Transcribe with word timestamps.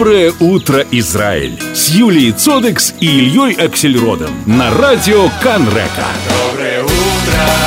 Доброе 0.00 0.32
утро, 0.40 0.82
Израиль! 0.92 1.60
С 1.74 1.90
Юлией 1.90 2.32
Цодекс 2.32 2.94
и 3.00 3.18
Ильей 3.18 3.52
Аксельродом 3.52 4.30
на 4.46 4.70
радио 4.70 5.28
Канрека. 5.42 6.06
Доброе 6.48 6.84
утро! 6.84 7.59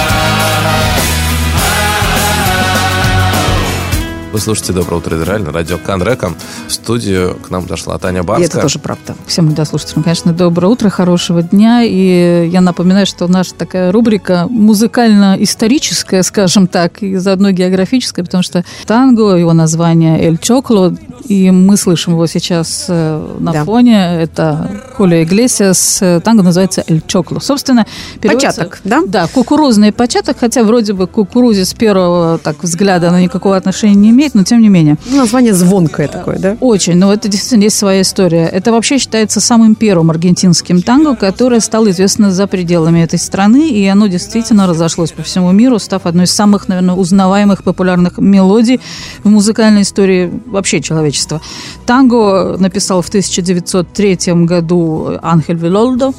Вы 4.34 4.40
слушаете 4.40 4.74
«Доброе 4.74 4.96
утро, 4.98 5.16
Израиль» 5.16 5.44
на 5.44 5.52
радио 5.52 5.78
Канрека. 5.78 6.34
В 6.68 6.74
студию 6.74 7.36
к 7.36 7.52
нам 7.52 7.68
дошла 7.68 8.00
Таня 8.00 8.24
Барская. 8.24 8.48
И 8.48 8.50
это 8.50 8.62
тоже 8.62 8.80
правда. 8.80 9.16
Всем 9.28 9.48
радиослушателям, 9.50 10.02
конечно, 10.02 10.34
доброе 10.34 10.70
утро, 10.70 10.90
хорошего 10.90 11.44
дня. 11.44 11.84
И 11.84 12.50
я 12.52 12.62
напоминаю, 12.62 13.06
что 13.06 13.28
наша 13.28 13.54
такая 13.54 13.92
рубрика 13.92 14.48
музыкально-историческая, 14.50 16.24
скажем 16.24 16.66
так, 16.66 17.04
и 17.04 17.18
заодно 17.18 17.52
географическая, 17.52 18.26
потому 18.26 18.42
что 18.42 18.66
танго, 18.88 19.36
его 19.36 19.54
название 19.54 20.20
«Эль 20.20 20.40
Чокло», 20.40 20.96
и 21.26 21.52
мы 21.52 21.78
слышим 21.78 22.14
его 22.14 22.26
сейчас 22.26 22.88
э, 22.90 23.38
на 23.40 23.54
да. 23.54 23.64
фоне. 23.64 24.20
Это 24.20 24.68
Хулио 24.98 25.22
Иглесиас. 25.22 26.02
Танго 26.24 26.42
называется 26.42 26.84
«Эль 26.88 27.04
Чокло». 27.06 27.40
Собственно, 27.40 27.86
Початок, 28.20 28.82
да? 28.84 29.04
Да, 29.06 29.28
кукурузный 29.28 29.92
початок, 29.92 30.38
хотя 30.40 30.64
вроде 30.64 30.94
бы 30.94 31.06
кукурузе 31.06 31.66
с 31.66 31.74
первого 31.76 32.40
так, 32.40 32.64
взгляда 32.64 33.10
она 33.10 33.22
никакого 33.22 33.56
отношения 33.56 33.94
не 33.94 34.10
имеет 34.10 34.23
имеет, 34.24 34.36
но 34.36 34.44
тем 34.44 34.62
не 34.62 34.70
менее. 34.70 34.98
Ну, 35.10 35.18
название 35.18 35.54
звонкое 35.54 36.08
такое, 36.08 36.40
да? 36.40 36.58
Очень, 36.62 36.96
но 36.96 37.12
это 37.12 37.28
действительно 37.28 37.64
есть 37.64 37.78
своя 37.78 38.02
история. 38.02 38.46
Это 38.46 38.72
вообще 38.72 38.98
считается 38.98 39.42
самым 39.42 39.76
первым 39.76 40.10
аргентинским 40.12 40.82
танго, 40.82 41.16
которое 41.16 41.60
стало 41.60 41.92
известно 41.92 42.32
за 42.32 42.48
пределами 42.48 43.02
этой 43.02 43.20
страны, 43.20 43.70
и 43.70 43.86
оно 43.86 44.08
действительно 44.08 44.66
разошлось 44.68 45.12
по 45.12 45.24
всему 45.24 45.52
миру, 45.52 45.80
став 45.80 46.06
одной 46.06 46.26
из 46.26 46.32
самых, 46.32 46.70
наверное, 46.70 46.96
узнаваемых 46.96 47.64
популярных 47.64 48.18
мелодий 48.18 48.80
в 49.24 49.30
музыкальной 49.30 49.82
истории 49.82 50.32
вообще 50.46 50.82
человечества. 50.82 51.42
Танго 51.86 52.56
написал 52.58 53.02
в 53.02 53.10
1903 53.10 54.18
году 54.46 55.18
Анхель 55.22 55.58
Вилолдо, 55.58 56.12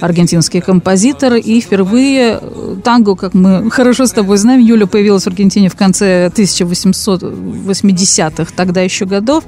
аргентинский 0.00 0.60
композитор, 0.60 1.34
и 1.34 1.60
впервые 1.60 2.40
танго, 2.84 3.16
как 3.16 3.34
мы 3.34 3.70
хорошо 3.70 4.06
с 4.06 4.12
тобой 4.12 4.38
знаем, 4.38 4.60
Юля 4.60 4.86
появилась 4.86 5.24
в 5.24 5.26
Аргентине 5.26 5.68
в 5.68 5.74
конце 5.74 6.26
1800 6.26 7.22
80-х 7.48 8.52
тогда 8.56 8.80
еще 8.80 9.04
годов. 9.04 9.44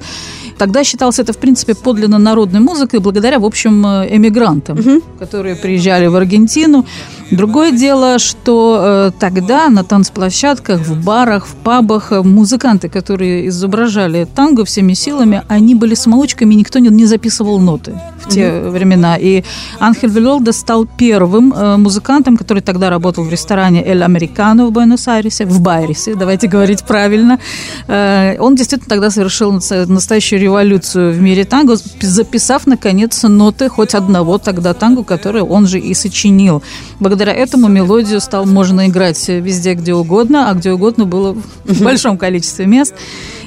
Тогда 0.57 0.83
считалось 0.83 1.19
это, 1.19 1.33
в 1.33 1.37
принципе, 1.37 1.73
подлинно 1.73 2.19
народной 2.19 2.59
музыкой 2.59 2.99
благодаря, 2.99 3.39
в 3.39 3.45
общем, 3.45 3.85
эмигрантам, 3.85 4.79
угу. 4.79 5.01
которые 5.19 5.55
приезжали 5.55 6.07
в 6.07 6.15
Аргентину. 6.15 6.85
Другое 7.31 7.71
дело, 7.71 8.19
что 8.19 8.79
э, 8.81 9.11
тогда 9.19 9.69
на 9.69 9.83
танцплощадках, 9.83 10.81
в 10.81 11.03
барах, 11.03 11.47
в 11.47 11.55
пабах 11.55 12.11
э, 12.11 12.21
музыканты, 12.21 12.89
которые 12.89 13.47
изображали 13.47 14.27
танго 14.35 14.65
всеми 14.65 14.93
силами, 14.93 15.41
они 15.47 15.73
были 15.73 15.95
самоучками, 15.95 16.53
никто 16.53 16.79
не, 16.79 16.89
не 16.89 17.05
записывал 17.05 17.59
ноты 17.59 17.93
те 18.33 18.41
mm 18.41 18.71
времена. 18.71 19.17
И 19.17 19.43
Анхель 19.79 20.09
Вилолда 20.09 20.53
стал 20.53 20.85
первым 20.85 21.53
э, 21.53 21.77
музыкантом, 21.77 22.37
который 22.37 22.61
тогда 22.61 22.89
работал 22.89 23.23
в 23.23 23.29
ресторане 23.29 23.83
«Эль 23.85 24.03
Американо» 24.03 24.65
в 24.65 24.71
Буэнос-Айресе, 24.71 25.45
в 25.45 25.61
Байресе, 25.61 26.15
давайте 26.15 26.47
говорить 26.47 26.83
правильно. 26.83 27.39
Э, 27.87 28.37
он 28.39 28.55
действительно 28.55 28.89
тогда 28.89 29.09
совершил 29.09 29.51
настоящую 29.87 30.41
революцию 30.41 31.13
в 31.13 31.21
мире 31.21 31.43
танго, 31.45 31.75
записав, 32.01 32.67
наконец, 32.67 33.23
ноты 33.23 33.69
хоть 33.69 33.95
одного 33.95 34.37
тогда 34.37 34.73
танго, 34.73 35.03
который 35.03 35.41
он 35.41 35.67
же 35.67 35.79
и 35.79 35.93
сочинил. 35.93 36.63
Благодаря 36.99 37.33
этому 37.33 37.67
мелодию 37.67 38.21
стал 38.21 38.45
можно 38.45 38.87
играть 38.87 39.27
везде, 39.27 39.73
где 39.73 39.93
угодно, 39.93 40.49
а 40.49 40.53
где 40.53 40.71
угодно 40.71 41.05
было 41.05 41.35
в 41.65 41.83
большом 41.83 42.17
количестве 42.17 42.65
мест. 42.65 42.93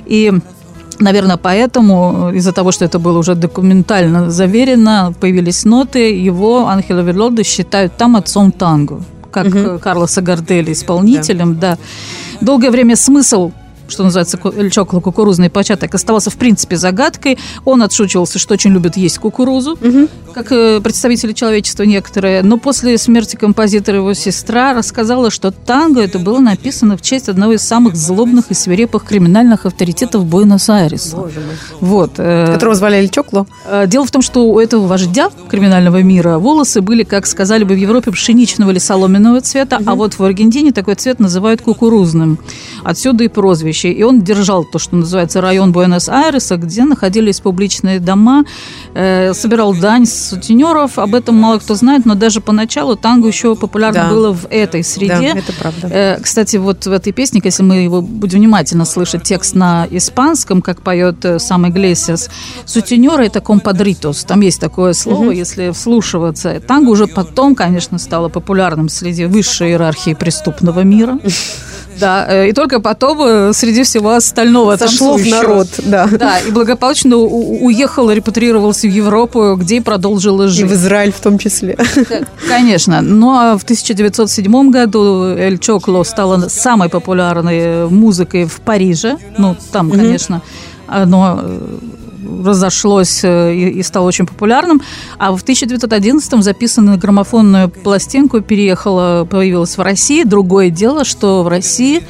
И 0.07 0.33
Наверное, 1.01 1.37
поэтому, 1.37 2.31
из-за 2.35 2.53
того, 2.53 2.73
что 2.73 2.85
это 2.85 2.99
было 2.99 3.19
уже 3.19 3.35
документально 3.35 4.31
заверено, 4.31 5.13
появились 5.21 5.65
ноты, 5.65 6.13
его 6.27 6.67
Анхело 6.69 7.01
Верлодо 7.01 7.43
считают 7.45 7.97
там 7.97 8.17
отцом 8.17 8.53
танго, 8.53 9.01
как 9.33 9.47
угу. 9.47 9.79
Карлоса 9.81 10.23
Гардели 10.23 10.73
исполнителем, 10.73 11.59
да. 11.59 11.77
да. 11.77 11.79
Долгое 12.41 12.71
время 12.71 12.97
смысл 12.97 13.51
что 13.89 14.05
называется, 14.05 14.39
чоколо 14.71 15.01
кукурузный 15.01 15.51
початок, 15.51 15.95
оставался 15.95 16.31
в 16.31 16.37
принципе 16.37 16.77
загадкой. 16.77 17.39
Он 17.65 17.83
отшучивался, 17.83 18.39
что 18.39 18.55
очень 18.55 18.73
любит 18.73 18.97
есть 18.97 19.19
кукурузу, 19.19 19.73
угу. 19.73 20.09
как 20.33 20.51
э, 20.53 20.81
представители 20.81 21.33
человечества 21.33 21.85
некоторые. 21.85 22.43
Но 22.43 22.59
после 22.59 22.99
смерти 22.99 23.37
композитора 23.37 23.99
его 23.99 24.15
сестра 24.15 24.75
рассказала, 24.75 25.31
что 25.31 25.51
танго 25.51 26.01
это 26.01 26.19
было 26.19 26.39
написано 26.39 26.97
в 26.97 27.03
честь 27.03 27.29
одного 27.29 27.53
из 27.53 27.63
самых 27.63 27.97
злобных 27.97 28.51
и 28.51 28.55
свирепых 28.55 29.05
криминальных 29.05 29.67
авторитетов 29.67 30.25
Буэнос-Айреса. 30.25 31.29
Вот. 31.81 32.13
Э, 32.19 32.53
Которого 32.53 32.75
звали 32.75 32.97
Эль 32.97 33.09
Чокло? 33.09 33.47
Э, 33.67 33.87
дело 33.87 34.07
в 34.07 34.11
том, 34.11 34.23
что 34.23 34.47
у 34.47 34.59
этого 34.59 34.87
вождя 34.87 35.31
криминального 35.51 36.03
мира 36.03 36.39
волосы 36.39 36.81
были, 36.81 37.05
как 37.05 37.27
сказали 37.27 37.65
бы 37.65 37.75
в 37.75 37.79
Европе, 37.79 38.11
пшеничного 38.11 38.71
или 38.71 38.79
соломенного 38.79 39.41
цвета, 39.41 39.77
угу. 39.77 39.85
а 39.91 39.95
вот 39.95 40.15
в 40.19 40.25
Аргентине 40.25 40.73
такой 40.73 40.95
цвет 40.95 41.21
называют 41.21 41.63
кукурузным. 41.63 42.39
Отсюда 42.83 43.25
и 43.25 43.29
прозвище 43.29 43.74
вещи. 43.75 43.87
И 43.87 44.03
он 44.03 44.23
держал 44.23 44.65
то, 44.65 44.79
что 44.79 44.97
называется 44.97 45.41
район 45.41 45.73
Буэнос-Айреса, 45.73 46.57
где 46.57 46.85
находились 46.85 47.41
публичные 47.41 48.01
дома, 48.01 48.45
э, 48.95 49.35
собирал 49.35 49.75
дань 49.75 50.07
с 50.07 50.29
сутенеров. 50.31 50.99
Об 50.99 51.15
этом 51.15 51.35
мало 51.35 51.59
кто 51.59 51.75
знает, 51.75 52.07
но 52.07 52.15
даже 52.15 52.41
поначалу 52.41 52.97
танго 52.97 53.29
еще 53.29 53.57
популярно 53.57 54.05
да. 54.05 54.09
было 54.09 54.33
в 54.33 54.47
этой 54.51 54.85
среде. 54.85 55.33
Да, 55.33 55.39
это 55.39 55.53
правда. 55.53 55.89
Э, 55.91 56.19
кстати, 56.23 56.57
вот 56.57 56.87
в 56.87 56.93
этой 56.93 57.13
песне, 57.13 57.41
если 57.45 57.65
мы 57.65 57.77
его 57.85 58.01
будем 58.01 58.39
внимательно 58.39 58.85
слышать, 58.85 59.23
текст 59.23 59.55
на 59.55 59.87
испанском, 59.91 60.63
как 60.63 60.83
поет 60.83 61.25
э, 61.25 61.39
сам 61.39 61.69
Иглесиас, 61.69 62.31
сутенеры– 62.67 63.27
это 63.27 63.41
компадритос. 63.41 64.25
Там 64.25 64.41
есть 64.41 64.61
такое 64.61 64.93
слово, 64.93 65.25
угу. 65.25 65.31
если 65.31 65.71
вслушиваться. 65.71 66.61
Танго 66.61 66.91
уже 66.91 67.07
потом, 67.07 67.55
конечно, 67.55 67.99
стало 67.99 68.29
популярным 68.29 68.89
среди 68.89 69.25
высшей 69.25 69.71
иерархии 69.71 70.15
преступного 70.15 70.85
мира. 70.85 71.19
Да, 71.99 72.27
э, 72.29 72.49
и 72.49 72.53
только 72.53 72.81
потом 72.81 73.21
э, 73.23 73.53
среди 73.53 73.83
всего 73.83 74.15
остального 74.15 74.77
Сошло 74.77 75.17
в 75.17 75.27
народ, 75.27 75.69
да. 75.85 76.09
Да, 76.11 76.39
и 76.39 76.51
благополучно 76.51 77.17
уехал, 77.17 78.11
репатрировался 78.11 78.87
в 78.87 78.91
Европу, 78.91 79.57
где 79.57 79.77
и 79.77 79.81
продолжил 79.81 80.47
жить. 80.49 80.61
И 80.61 80.65
в 80.65 80.73
Израиль 80.73 81.13
в 81.13 81.21
том 81.21 81.39
числе. 81.39 81.77
Конечно. 82.49 83.01
Ну, 83.01 83.31
а 83.31 83.59
в 83.59 83.63
1907 83.63 84.71
году 84.71 85.35
Эль 85.37 85.59
Чокло 85.59 86.05
стала 86.05 86.49
самой 86.49 86.89
популярной 86.89 87.89
музыкой 87.89 88.47
в 88.47 88.61
Париже. 88.61 89.19
Ну, 89.39 89.57
там, 89.73 89.91
конечно, 89.91 90.43
оно 90.87 91.41
э, 91.43 91.79
разошлось 92.45 93.25
э, 93.25 93.55
и, 93.55 93.69
и 93.71 93.83
стало 93.83 94.07
очень 94.07 94.27
популярным. 94.27 94.81
А 95.19 95.33
в 95.33 95.45
1911-м 95.45 96.43
записанную 96.43 96.99
граммофонную 96.99 97.69
пластинку 97.69 98.41
переехала, 98.41 99.27
появилась 99.31 99.77
в 99.77 99.81
России. 99.81 100.25
Другое 100.25 100.71
дело, 100.71 101.05
что 101.05 101.43
в 101.43 101.49
России 101.49 102.03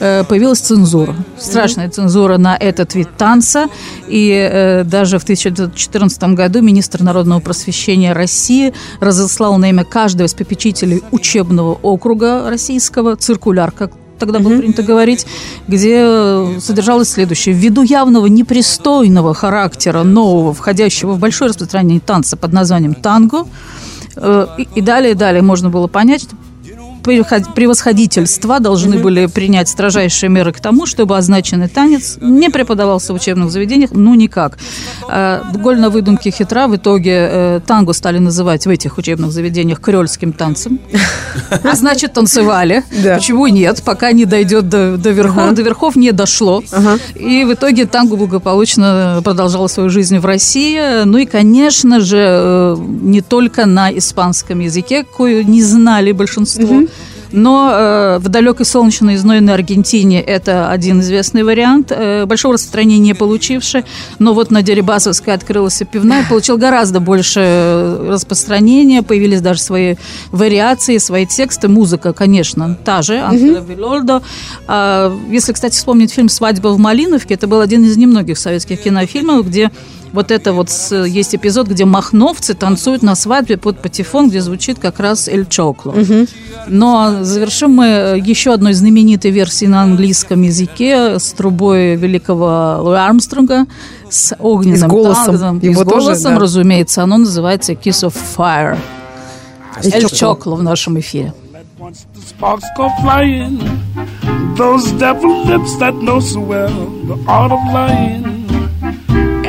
э, 0.00 0.24
появилась 0.24 0.60
цензура. 0.60 1.14
Страшная 1.38 1.88
цензура 1.90 2.38
на 2.38 2.56
этот 2.56 2.94
вид 2.94 3.08
танца. 3.16 3.68
И 4.08 4.30
э, 4.30 4.84
даже 4.84 5.18
в 5.18 5.22
1914 5.22 6.22
году 6.34 6.62
министр 6.62 7.02
народного 7.02 7.40
просвещения 7.40 8.12
России 8.12 8.72
разослал 9.00 9.58
на 9.58 9.70
имя 9.70 9.84
каждого 9.84 10.26
из 10.26 10.34
попечителей 10.34 11.02
учебного 11.10 11.74
округа 11.82 12.48
российского 12.48 13.16
циркуляр, 13.16 13.72
как 13.72 13.92
тогда 14.18 14.38
было 14.38 14.58
принято 14.58 14.82
говорить, 14.82 15.26
где 15.66 16.58
содержалось 16.60 17.10
следующее. 17.10 17.54
Ввиду 17.54 17.82
явного 17.82 18.26
непристойного 18.26 19.34
характера 19.34 20.02
нового, 20.02 20.52
входящего 20.52 21.12
в 21.12 21.18
большое 21.18 21.50
распространение 21.50 22.00
танца 22.00 22.36
под 22.36 22.52
названием 22.52 22.94
танго, 22.94 23.46
э, 24.16 24.46
и 24.74 24.80
далее, 24.80 25.14
далее 25.14 25.42
можно 25.42 25.70
было 25.70 25.86
понять, 25.86 26.26
превосходительства 27.02 28.60
должны 28.60 28.96
угу. 28.96 29.04
были 29.04 29.26
принять 29.26 29.68
строжайшие 29.68 30.30
меры 30.30 30.52
к 30.52 30.60
тому, 30.60 30.86
чтобы 30.86 31.16
означенный 31.16 31.68
танец 31.68 32.18
не 32.20 32.50
преподавался 32.50 33.12
в 33.12 33.16
учебных 33.16 33.50
заведениях, 33.50 33.90
ну 33.92 34.14
никак. 34.14 34.58
А, 35.08 35.42
голь 35.54 35.78
на 35.78 35.90
выдумке 35.90 36.30
хитра. 36.30 36.66
В 36.68 36.76
итоге 36.76 37.28
э, 37.30 37.60
танго 37.66 37.92
стали 37.92 38.18
называть 38.18 38.66
в 38.66 38.70
этих 38.70 38.98
учебных 38.98 39.32
заведениях 39.32 39.80
крёльским 39.80 40.32
танцем. 40.32 40.78
А 41.50 41.74
значит, 41.74 42.12
танцевали. 42.12 42.84
Почему 43.02 43.46
нет? 43.46 43.82
Пока 43.84 44.12
не 44.12 44.24
дойдет 44.24 44.68
до, 44.68 44.96
до 44.96 45.10
верхов. 45.10 45.54
До 45.54 45.62
верхов 45.62 45.96
не 45.96 46.12
дошло. 46.12 46.62
И 47.14 47.44
в 47.44 47.54
итоге 47.54 47.86
танго 47.86 48.16
благополучно 48.16 49.20
продолжало 49.24 49.68
свою 49.68 49.90
жизнь 49.90 50.18
в 50.18 50.26
России. 50.26 51.04
Ну 51.04 51.18
и, 51.18 51.26
конечно 51.26 52.00
же, 52.00 52.18
э, 52.18 52.76
не 52.78 53.20
только 53.20 53.66
на 53.66 53.96
испанском 53.96 54.60
языке, 54.60 55.04
кое 55.04 55.44
не 55.44 55.62
знали 55.62 56.12
большинство 56.12 56.82
но 57.32 57.70
э, 57.72 58.18
в 58.18 58.28
далекой 58.28 58.66
солнечной 58.66 59.14
и 59.14 59.16
знойной 59.16 59.54
Аргентине 59.54 60.20
это 60.20 60.70
один 60.70 61.00
известный 61.00 61.42
вариант, 61.42 61.92
э, 61.94 62.26
большого 62.26 62.54
распространения 62.54 62.98
не 62.98 63.14
получивший. 63.14 63.84
Но 64.18 64.34
вот 64.34 64.50
на 64.50 64.62
Дерибасовской 64.62 65.34
открылась 65.34 65.82
пивная, 65.90 66.24
получил 66.28 66.58
гораздо 66.58 67.00
больше 67.00 67.98
распространения, 68.08 69.02
появились 69.02 69.40
даже 69.40 69.60
свои 69.60 69.96
вариации, 70.32 70.98
свои 70.98 71.26
тексты. 71.26 71.68
Музыка, 71.68 72.12
конечно, 72.12 72.78
та 72.84 73.02
же, 73.02 73.22
Вилольдо. 73.32 74.22
А, 74.66 75.16
если, 75.30 75.52
кстати, 75.52 75.76
вспомнить 75.76 76.12
фильм 76.12 76.28
«Свадьба 76.28 76.68
в 76.68 76.78
Малиновке», 76.78 77.34
это 77.34 77.46
был 77.46 77.60
один 77.60 77.84
из 77.84 77.96
немногих 77.96 78.38
советских 78.38 78.82
кинофильмов, 78.82 79.46
где 79.46 79.70
вот 80.12 80.30
это 80.30 80.52
вот 80.52 80.70
есть 80.90 81.34
эпизод, 81.34 81.68
где 81.68 81.84
махновцы 81.84 82.54
танцуют 82.54 83.02
на 83.02 83.14
свадьбе 83.14 83.56
под 83.56 83.80
патефон, 83.80 84.28
где 84.28 84.40
звучит 84.40 84.78
как 84.78 85.00
раз 85.00 85.28
Эль 85.28 85.46
Чокло. 85.46 85.92
Угу. 85.92 86.26
Но 86.68 87.22
завершим 87.22 87.72
мы 87.72 88.20
еще 88.24 88.52
одной 88.52 88.72
знаменитой 88.72 89.30
версией 89.30 89.70
на 89.70 89.82
английском 89.82 90.42
языке 90.42 91.18
с 91.18 91.32
трубой 91.32 91.96
великого 91.96 92.78
Луи 92.80 92.96
Армстронга, 92.96 93.66
с 94.10 94.34
огненным 94.38 94.74
и 94.74 94.78
с 94.78 94.84
голосом. 94.84 95.38
Тагом, 95.38 95.58
и 95.58 95.74
с 95.74 95.76
голосом, 95.76 96.14
тоже, 96.14 96.22
да. 96.22 96.38
разумеется. 96.38 97.02
Оно 97.02 97.18
называется 97.18 97.72
Kiss 97.72 98.08
of 98.08 98.14
Fire. 98.36 98.78
Эль 99.82 100.08
Чокло 100.08 100.56
в 100.56 100.62
нашем 100.62 100.98
эфире. 101.00 101.32
Sparks 102.18 102.64
go 102.76 102.90
flying, 103.00 103.58
those 104.56 104.92
devil 104.92 105.44
lips 105.44 105.76
that 105.78 105.94
know 105.94 106.20
so 106.20 106.40
well 106.40 106.68
the 107.06 107.16
art 107.26 107.50
of 107.50 107.60
lying. 107.72 108.37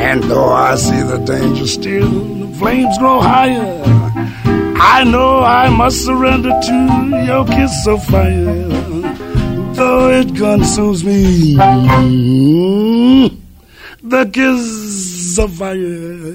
And 0.09 0.23
though 0.25 0.53
I 0.53 0.75
see 0.77 1.03
the 1.03 1.19
danger 1.19 1.67
still, 1.67 2.11
the 2.11 2.49
flames 2.59 2.97
grow 2.99 3.21
higher. 3.21 3.83
I 4.97 5.05
know 5.05 5.41
I 5.41 5.69
must 5.71 6.05
surrender 6.05 6.51
to 6.51 6.77
your 7.27 7.45
kiss 7.47 7.87
of 7.87 8.05
fire. 8.05 8.69
Though 9.75 10.11
it 10.11 10.37
consumes 10.37 11.05
me, 11.05 11.57
the 14.03 14.25
kiss 14.33 15.39
of 15.39 15.53
fire. 15.55 16.35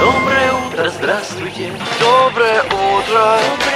Доброе 0.00 0.50
утро, 0.66 0.90
здравствуйте. 0.98 1.72
Доброе 2.00 2.62
утро. 2.62 2.78
Доброе 3.08 3.71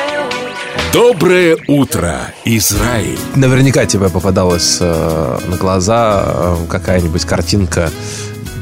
Утро, 1.67 2.33
Израиль! 2.45 3.19
Наверняка 3.35 3.85
тебе 3.85 4.09
попадалась 4.09 4.77
э, 4.79 5.39
на 5.47 5.57
глаза 5.57 6.23
э, 6.25 6.55
какая-нибудь 6.69 7.25
картинка 7.25 7.91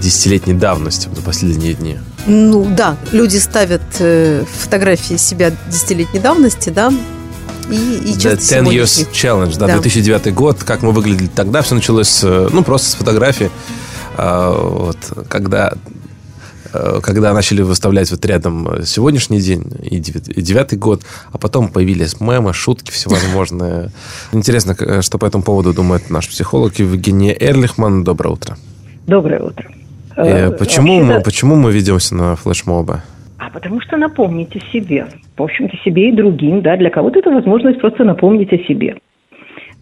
десятилетней 0.01 0.53
давности 0.55 1.07
за 1.13 1.21
последние 1.21 1.73
дни. 1.73 1.97
Ну 2.25 2.65
да, 2.65 2.97
люди 3.11 3.37
ставят 3.37 3.83
э, 3.99 4.43
фотографии 4.59 5.15
себя 5.15 5.51
десятилетней 5.67 6.19
давности, 6.19 6.69
да, 6.69 6.91
и, 7.69 7.75
и 7.75 8.13
The 8.13 8.35
10 8.35 8.63
Years 8.63 9.11
Challenge, 9.11 9.57
да, 9.57 9.67
да, 9.67 9.73
2009 9.73 10.33
год, 10.33 10.63
как 10.63 10.81
мы 10.81 10.91
выглядели 10.91 11.27
тогда, 11.27 11.61
все 11.61 11.75
началось, 11.75 12.21
э, 12.23 12.49
ну, 12.51 12.63
просто 12.63 12.89
с 12.89 12.95
фотографии, 12.95 13.51
э, 14.17 14.55
вот, 14.57 14.97
когда 15.29 15.73
когда 17.01 17.33
начали 17.33 17.61
выставлять 17.61 18.11
вот 18.11 18.25
рядом 18.25 18.67
э, 18.67 18.85
сегодняшний 18.85 19.39
день 19.39 19.63
и 19.83 19.99
девятый 19.99 20.77
год, 20.77 21.01
а 21.31 21.37
потом 21.37 21.69
появились 21.69 22.19
мемы, 22.19 22.53
шутки 22.53 22.91
всевозможные. 22.91 23.89
Интересно, 24.31 24.75
э, 24.79 25.01
что 25.01 25.17
по 25.17 25.25
этому 25.25 25.43
поводу 25.43 25.73
думает 25.73 26.09
наш 26.09 26.29
психолог 26.29 26.75
Евгения 26.79 27.35
Эрлихман. 27.39 28.03
Доброе 28.03 28.29
утро. 28.29 28.57
Доброе 29.07 29.41
утро. 29.41 29.69
И 30.17 30.55
почему, 30.57 31.03
мы, 31.03 31.21
почему 31.21 31.55
мы 31.55 31.71
ведемся 31.71 32.15
на 32.15 32.35
флешмобы? 32.35 33.01
А 33.37 33.49
потому 33.49 33.81
что 33.81 33.97
напомните 33.97 34.61
себе, 34.71 35.07
в 35.37 35.43
общем-то, 35.43 35.75
себе 35.83 36.09
и 36.09 36.11
другим, 36.11 36.61
да, 36.61 36.77
для 36.77 36.89
кого-то 36.89 37.19
это 37.19 37.29
возможность 37.31 37.81
просто 37.81 38.05
напомнить 38.05 38.51
о 38.53 38.57
себе 38.59 38.95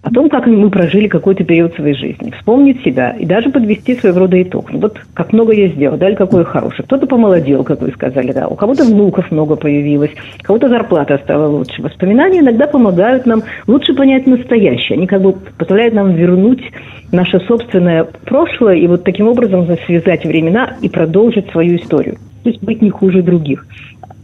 о 0.04 0.12
том, 0.12 0.30
как 0.30 0.46
мы 0.48 0.70
прожили 0.70 1.08
какой-то 1.08 1.46
период 1.46 1.74
своей 1.76 1.96
жизни, 1.96 2.32
вспомнить 2.38 2.84
себя 2.84 3.12
и 3.12 3.26
даже 3.26 3.50
подвести 3.50 3.96
своего 3.96 4.20
рода 4.20 4.42
итог. 4.42 4.72
Ну, 4.72 4.80
вот 4.80 5.00
как 5.14 5.32
много 5.32 5.54
я 5.54 5.70
сделал, 5.70 5.98
да, 5.98 6.10
или 6.10 6.16
какой 6.16 6.44
хороший. 6.44 6.84
Кто-то 6.84 7.08
помолодел, 7.08 7.64
как 7.64 7.82
вы 7.82 7.92
сказали, 7.92 8.34
да, 8.34 8.48
у 8.50 8.56
кого-то 8.56 8.84
внуков 8.84 9.32
много 9.32 9.56
появилось, 9.56 10.12
у 10.42 10.44
кого-то 10.44 10.68
зарплата 10.68 11.20
стала 11.24 11.48
лучше. 11.48 11.82
Воспоминания 11.82 12.40
иногда 12.40 12.68
помогают 12.68 13.26
нам 13.26 13.44
лучше 13.66 13.94
понять 13.94 14.28
настоящее. 14.28 14.98
Они 14.98 15.08
как 15.08 15.22
бы 15.22 15.36
позволяют 15.58 15.94
нам 15.94 16.12
вернуть 16.12 16.62
наше 17.14 17.40
собственное 17.40 18.04
прошлое 18.04 18.76
и 18.76 18.88
вот 18.88 19.06
таким 19.06 19.30
образом 19.30 19.66
связать 19.86 20.26
времена 20.26 20.76
и 20.82 20.90
продолжить 20.90 21.50
свою 21.52 21.78
историю. 21.78 22.18
То 22.44 22.50
есть 22.50 22.62
быть 22.62 22.82
не 22.82 22.90
хуже 22.90 23.22
других. 23.22 23.66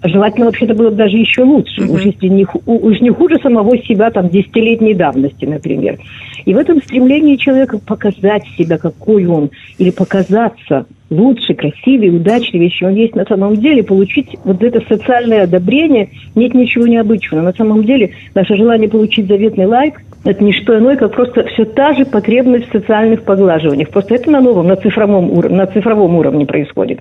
Желательно 0.04 0.46
вообще-то 0.46 0.74
было 0.74 0.90
бы 0.90 0.96
даже 0.96 1.18
еще 1.18 1.44
лучше. 1.44 1.82
Uh-huh. 1.82 1.94
Уж, 1.94 2.06
если 2.06 2.28
не, 2.28 2.48
уж 2.66 3.02
не 3.02 3.10
хуже 3.10 3.38
самого 3.42 3.78
себя 3.80 4.10
там 4.12 4.30
десятилетней 4.30 4.94
давности, 4.94 5.46
например. 5.46 6.00
И 6.46 6.54
в 6.54 6.58
этом 6.58 6.82
стремлении 6.82 7.36
человека 7.36 7.80
показать 7.80 8.44
себя, 8.58 8.78
какой 8.78 9.26
он, 9.26 9.50
или 9.78 9.90
показаться 9.90 10.86
лучше, 11.10 11.54
красивее, 11.54 12.14
удачливее, 12.14 12.70
чем 12.70 12.90
он 12.90 12.96
есть 12.96 13.16
на 13.16 13.26
самом 13.26 13.58
деле, 13.58 13.84
получить 13.84 14.38
вот 14.46 14.64
это 14.64 14.82
социальное 14.88 15.44
одобрение, 15.44 16.10
нет 16.36 16.54
ничего 16.54 16.88
необычного. 16.88 17.42
На 17.42 17.54
самом 17.54 17.84
деле 17.84 18.12
наше 18.36 18.56
желание 18.56 18.88
получить 18.88 19.28
заветный 19.28 19.66
лайк– 19.66 20.02
это 20.26 20.44
не 20.44 20.52
что 20.54 20.78
иное, 20.78 20.98
как 20.98 21.14
просто 21.14 21.46
все 21.46 21.66
та 21.66 21.94
же 21.94 22.06
потребность 22.06 22.70
в 22.70 22.72
социальных 22.72 23.24
поглаживаниях. 23.24 23.90
Просто 23.90 24.16
это 24.16 24.30
на 24.30 24.42
новом, 24.42 24.68
на 24.68 24.76
цифровом, 24.76 25.32
уровне, 25.32 25.58
на 25.58 25.66
цифровом 25.68 26.16
уровне 26.16 26.46
происходит. 26.46 27.00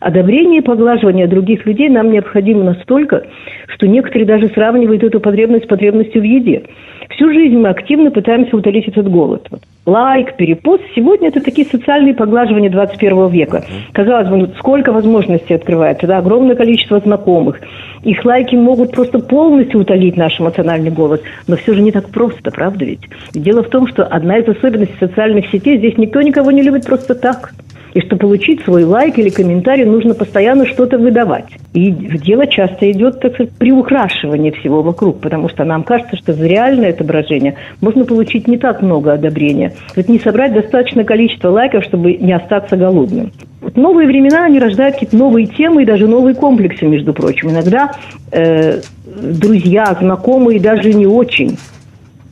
Одобрение 0.00 0.60
и 0.60 0.64
поглаживание 0.64 1.26
других 1.26 1.64
людей 1.64 1.88
нам 1.88 2.10
необходимо 2.10 2.64
настолько, 2.64 3.24
что 3.68 3.86
некоторые 3.88 4.26
даже 4.26 4.48
сравнивают 4.48 5.02
эту 5.02 5.20
потребность 5.20 5.64
с 5.64 5.68
потребностью 5.68 6.20
в 6.20 6.24
еде. 6.24 6.64
Всю 7.10 7.32
жизнь 7.32 7.56
мы 7.56 7.68
активно 7.68 8.10
пытаемся 8.10 8.56
утолить 8.56 8.86
этот 8.86 9.10
голод. 9.10 9.46
Вот. 9.50 9.60
Лайк, 9.84 10.36
перепост. 10.36 10.82
Сегодня 10.94 11.28
это 11.28 11.40
такие 11.40 11.66
социальные 11.66 12.14
поглаживания 12.14 12.70
21 12.70 13.28
века. 13.28 13.64
Казалось 13.92 14.28
бы, 14.28 14.36
ну, 14.36 14.48
сколько 14.58 14.92
возможностей 14.92 15.54
открывается, 15.54 16.06
да, 16.06 16.18
огромное 16.18 16.54
количество 16.54 17.00
знакомых. 17.00 17.60
Их 18.04 18.24
лайки 18.24 18.54
могут 18.54 18.92
просто 18.92 19.18
полностью 19.18 19.80
утолить 19.80 20.16
наш 20.16 20.40
эмоциональный 20.40 20.90
голод. 20.90 21.22
Но 21.48 21.56
все 21.56 21.74
же 21.74 21.82
не 21.82 21.90
так 21.90 22.10
просто, 22.10 22.50
правда 22.50 22.84
ведь? 22.84 23.08
Дело 23.32 23.62
в 23.64 23.68
том, 23.68 23.88
что 23.88 24.04
одна 24.04 24.38
из 24.38 24.48
особенностей 24.48 24.96
социальных 25.00 25.50
сетей, 25.50 25.78
здесь 25.78 25.98
никто 25.98 26.22
никого 26.22 26.52
не 26.52 26.62
любит 26.62 26.86
просто 26.86 27.14
так. 27.14 27.52
И 27.94 28.00
чтобы 28.00 28.20
получить 28.20 28.62
свой 28.62 28.84
лайк 28.84 29.18
или 29.18 29.30
комментарий, 29.30 29.84
нужно 29.84 30.14
постоянно 30.14 30.66
что-то 30.66 30.98
выдавать. 30.98 31.46
И 31.72 31.90
дело 31.90 32.46
часто 32.46 32.90
идет, 32.90 33.20
так 33.20 33.34
сказать, 33.34 33.52
приукрашивание 33.52 34.52
всего 34.52 34.82
вокруг, 34.82 35.20
потому 35.20 35.48
что 35.48 35.64
нам 35.64 35.82
кажется, 35.82 36.16
что 36.16 36.32
за 36.32 36.46
реальное 36.46 36.90
отображение 36.90 37.56
можно 37.80 38.04
получить 38.04 38.46
не 38.46 38.58
так 38.58 38.82
много 38.82 39.12
одобрения. 39.12 39.72
Вот 39.96 40.08
не 40.08 40.18
собрать 40.18 40.52
достаточное 40.52 41.04
количество 41.04 41.48
лайков, 41.48 41.84
чтобы 41.84 42.14
не 42.14 42.32
остаться 42.32 42.76
голодным. 42.76 43.32
Вот 43.60 43.76
новые 43.76 44.06
времена, 44.06 44.44
они 44.44 44.58
рождают 44.58 44.94
какие-то 44.94 45.16
новые 45.16 45.46
темы 45.46 45.82
и 45.82 45.86
даже 45.86 46.06
новые 46.06 46.34
комплексы, 46.34 46.86
между 46.86 47.12
прочим. 47.12 47.50
Иногда 47.50 47.92
э, 48.32 48.80
друзья, 49.04 49.96
знакомые 50.00 50.60
даже 50.60 50.92
не 50.92 51.06
очень 51.06 51.58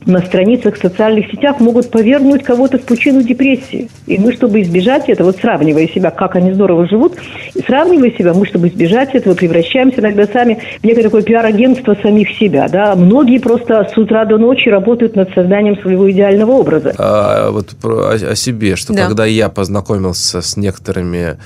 на 0.09 0.21
страницах 0.21 0.75
в 0.75 0.81
социальных 0.81 1.31
сетях 1.31 1.59
могут 1.59 1.89
повергнуть 1.91 2.43
кого-то 2.43 2.77
в 2.77 2.83
пучину 2.83 3.21
депрессии. 3.21 3.89
И 4.07 4.17
мы, 4.17 4.33
чтобы 4.33 4.61
избежать 4.61 5.09
этого, 5.09 5.27
вот 5.27 5.37
сравнивая 5.37 5.87
себя, 5.87 6.11
как 6.11 6.35
они 6.35 6.53
здорово 6.53 6.87
живут, 6.87 7.17
сравнивая 7.65 8.11
себя, 8.11 8.33
мы, 8.33 8.45
чтобы 8.45 8.67
избежать 8.67 9.15
этого, 9.15 9.35
превращаемся 9.35 10.01
иногда 10.01 10.25
сами 10.27 10.59
в 10.81 10.83
некое 10.83 11.03
такое 11.03 11.21
пиар-агентство 11.21 11.95
самих 12.01 12.29
себя. 12.37 12.67
Да? 12.67 12.95
Многие 12.95 13.39
просто 13.39 13.87
с 13.93 13.97
утра 13.97 14.25
до 14.25 14.37
ночи 14.37 14.69
работают 14.69 15.15
над 15.15 15.33
созданием 15.33 15.79
своего 15.81 16.09
идеального 16.11 16.51
образа. 16.51 16.93
А, 16.97 17.51
вот 17.51 17.69
про, 17.81 18.09
о, 18.09 18.13
о 18.13 18.35
себе, 18.35 18.75
что 18.75 18.93
да. 18.93 19.05
когда 19.05 19.25
я 19.25 19.49
познакомился 19.49 20.41
с 20.41 20.57
некоторыми 20.57 21.37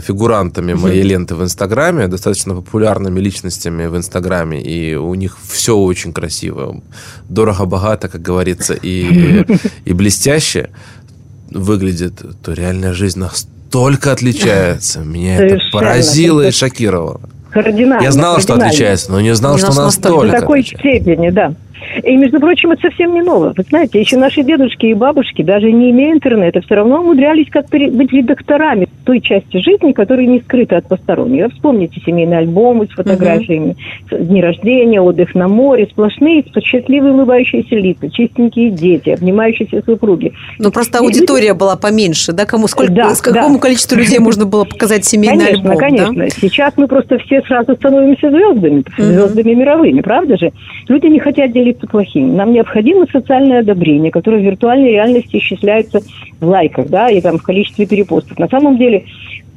фигурантами 0.00 0.74
моей 0.74 1.02
ленты 1.02 1.34
в 1.34 1.42
Инстаграме, 1.42 2.08
достаточно 2.08 2.54
популярными 2.54 3.20
личностями 3.20 3.86
в 3.86 3.96
Инстаграме, 3.96 4.62
и 4.62 4.94
у 4.94 5.14
них 5.14 5.38
все 5.48 5.76
очень 5.76 6.12
красиво, 6.12 6.80
дорого-богато, 7.28 8.08
как 8.08 8.22
говорится, 8.22 8.74
и, 8.74 9.44
и 9.84 9.92
блестяще 9.92 10.70
выглядит, 11.50 12.22
то 12.42 12.52
реальная 12.52 12.92
жизнь 12.92 13.18
настолько 13.18 14.12
отличается. 14.12 15.00
Меня 15.00 15.36
Совершенно. 15.36 15.60
это 15.60 15.70
поразило 15.72 16.46
и 16.46 16.50
шокировало. 16.50 17.20
Кардинально. 17.50 18.02
Я 18.02 18.12
знал, 18.12 18.40
что 18.40 18.54
отличается, 18.54 19.12
но 19.12 19.20
не 19.20 19.34
знал, 19.34 19.58
что 19.58 19.74
настолько. 19.74 20.28
В 20.28 20.40
такой 20.40 20.62
степени, 20.62 21.30
да. 21.30 21.54
И, 22.02 22.16
между 22.16 22.40
прочим, 22.40 22.72
это 22.72 22.82
совсем 22.82 23.14
не 23.14 23.22
ново. 23.22 23.52
Вы 23.56 23.62
знаете, 23.64 24.00
еще 24.00 24.16
наши 24.16 24.42
дедушки 24.42 24.86
и 24.86 24.94
бабушки, 24.94 25.42
даже 25.42 25.70
не 25.70 25.90
имея 25.90 26.12
интернета, 26.12 26.60
все 26.60 26.74
равно 26.74 27.00
умудрялись 27.00 27.48
как 27.50 27.68
быть 27.68 28.12
редакторами 28.12 28.88
той 29.04 29.20
части 29.20 29.58
жизни, 29.58 29.92
которая 29.92 30.26
не 30.26 30.40
скрыта 30.40 30.78
от 30.78 30.86
посторонних. 30.86 31.52
Вспомните 31.52 32.00
семейные 32.04 32.40
альбомы 32.40 32.86
с 32.86 32.90
фотографиями, 32.90 33.76
uh-huh. 34.10 34.24
дни 34.24 34.42
рождения, 34.42 35.00
отдых 35.00 35.34
на 35.34 35.48
море, 35.48 35.88
сплошные 35.90 36.44
счастливые 36.62 37.12
улыбающиеся 37.12 37.76
лица, 37.76 38.10
чистенькие 38.10 38.70
дети, 38.70 39.10
обнимающиеся 39.10 39.82
супруги. 39.84 40.32
Ну, 40.58 40.70
просто 40.70 40.98
аудитория 40.98 41.50
и... 41.50 41.52
была 41.52 41.76
поменьше, 41.76 42.32
да? 42.32 42.46
Кому, 42.46 42.68
сколько, 42.68 42.92
да, 42.92 43.14
с 43.14 43.20
какому 43.20 43.54
да. 43.54 43.60
количеству 43.60 43.98
людей 43.98 44.18
можно 44.18 44.44
было 44.44 44.64
показать 44.64 45.04
семейный 45.04 45.46
конечно, 45.46 45.70
альбом? 45.70 45.78
Конечно, 45.78 46.06
конечно. 46.06 46.24
Да? 46.24 46.48
Сейчас 46.48 46.74
мы 46.76 46.86
просто 46.88 47.18
все 47.18 47.42
сразу 47.42 47.74
становимся 47.74 48.30
звездами, 48.30 48.84
звездами 48.96 49.54
мировыми, 49.54 50.00
правда 50.00 50.36
же? 50.36 50.52
Люди 50.88 51.06
не 51.06 51.18
хотят 51.18 51.52
делиться 51.52 51.86
плохими. 51.92 52.34
Нам 52.34 52.52
необходимо 52.52 53.06
социальное 53.06 53.60
одобрение, 53.60 54.10
которое 54.10 54.40
в 54.40 54.44
виртуальной 54.44 54.90
реальности 54.90 55.36
исчисляется 55.36 56.00
в 56.40 56.48
лайках, 56.48 56.88
да, 56.88 57.08
и 57.08 57.20
там 57.20 57.38
в 57.38 57.42
количестве 57.42 57.86
перепостов. 57.86 58.38
На 58.38 58.48
самом 58.48 58.78
деле 58.78 59.04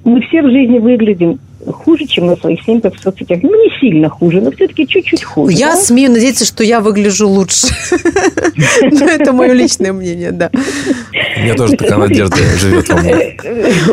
мы 0.04 0.22
все 0.22 0.44
в 0.44 0.51
жизни 0.51 0.77
выглядим 0.77 1.39
хуже, 1.72 2.05
чем 2.05 2.27
на 2.27 2.36
своих 2.36 2.62
снимках 2.63 2.95
в 2.95 3.00
соцсетях. 3.00 3.39
Ну, 3.43 3.50
не 3.50 3.79
сильно 3.79 4.10
хуже, 4.10 4.41
но 4.41 4.51
все-таки 4.51 4.88
чуть-чуть 4.88 5.24
хуже. 5.24 5.55
Я 5.55 5.72
да? 5.72 5.75
смею 5.75 6.12
надеяться, 6.12 6.45
что 6.45 6.63
я 6.63 6.79
выгляжу 6.79 7.27
лучше. 7.27 7.67
Это 8.81 9.34
мое 9.34 9.53
личное 9.53 9.93
мнение, 9.93 10.31
да. 10.31 10.50
У 10.53 11.41
меня 11.41 11.55
тоже 11.55 11.75
такая 11.75 11.98
надежда 11.98 12.38
живет 12.60 12.89
во 12.89 13.00
мне. 13.00 13.38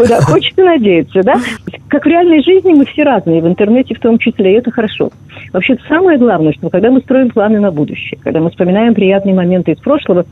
Да, 0.09 0.21
хочется 0.21 0.63
надеяться, 0.63 1.23
да? 1.23 1.41
Как 1.89 2.05
в 2.05 2.09
реальной 2.09 2.43
жизни 2.43 2.73
мы 2.73 2.87
все 2.87 3.03
разные, 3.03 3.43
в 3.43 3.47
интернете 3.47 3.95
в 3.95 4.01
том 4.01 4.19
числе, 4.19 4.53
и 4.55 4.59
это 4.59 4.71
хорошо. 4.71 5.11
Вообще, 5.53 5.77
самое 5.89 6.19
главное, 6.19 6.53
что 6.53 6.71
когда 6.71 6.91
мы 6.91 7.01
строим 7.01 7.31
планы 7.31 7.61
на 7.61 7.71
будущее, 7.71 8.19
когда 8.23 8.41
мы 8.41 8.51
вспоминаем 8.51 8.95
приятные 8.95 9.35
моменты 9.35 9.73
из 9.73 9.79
прошлого, 9.79 10.25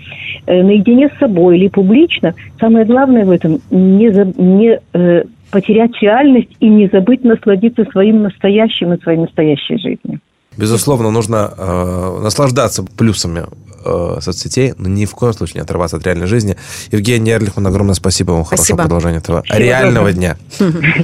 э, 0.47 0.63
наедине 0.63 1.11
с 1.15 1.19
собой 1.19 1.59
или 1.59 1.69
публично, 1.69 2.35
самое 2.59 2.85
главное 2.85 3.25
в 3.25 3.31
этом 3.31 3.61
не, 3.71 4.11
за, 4.11 4.25
не 4.25 4.81
э, 4.93 5.25
потерять 5.51 5.93
реальность 6.01 6.51
и 6.61 6.69
не 6.69 6.89
забыть 6.89 7.25
насладиться 7.25 7.85
своим 7.91 8.23
настоящим 8.23 8.93
и 8.93 9.01
своей 9.03 9.19
настоящей 9.19 9.79
жизнью. 9.79 10.21
Безусловно, 10.57 11.11
нужно 11.11 11.53
э, 11.57 12.19
наслаждаться 12.23 12.83
плюсами 12.83 13.45
э, 13.85 14.21
соцсетей, 14.21 14.75
но 14.77 14.89
ни 14.89 15.05
в 15.07 15.13
коем 15.13 15.33
случае 15.33 15.57
не 15.57 15.61
отрываться 15.63 15.97
от 15.97 16.05
реальной 16.05 16.27
жизни. 16.27 16.57
Евгений 16.91 17.31
Эрлихман, 17.31 17.67
огромное 17.67 17.95
спасибо 17.95 18.33
вам. 18.33 18.45
Спасибо. 18.45 18.63
Хорошего 18.63 18.77
продолжения 18.77 19.19
этого 19.19 19.43
Всего 19.43 19.59
реального 19.59 20.13
доброго. 20.13 20.13
дня. 20.13 20.37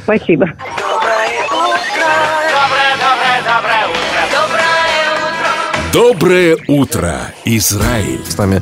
Спасибо. 0.03 0.53
Доброе 5.97 6.59
утро, 6.69 7.33
Израиль! 7.47 8.21
С 8.29 8.37
нами 8.37 8.61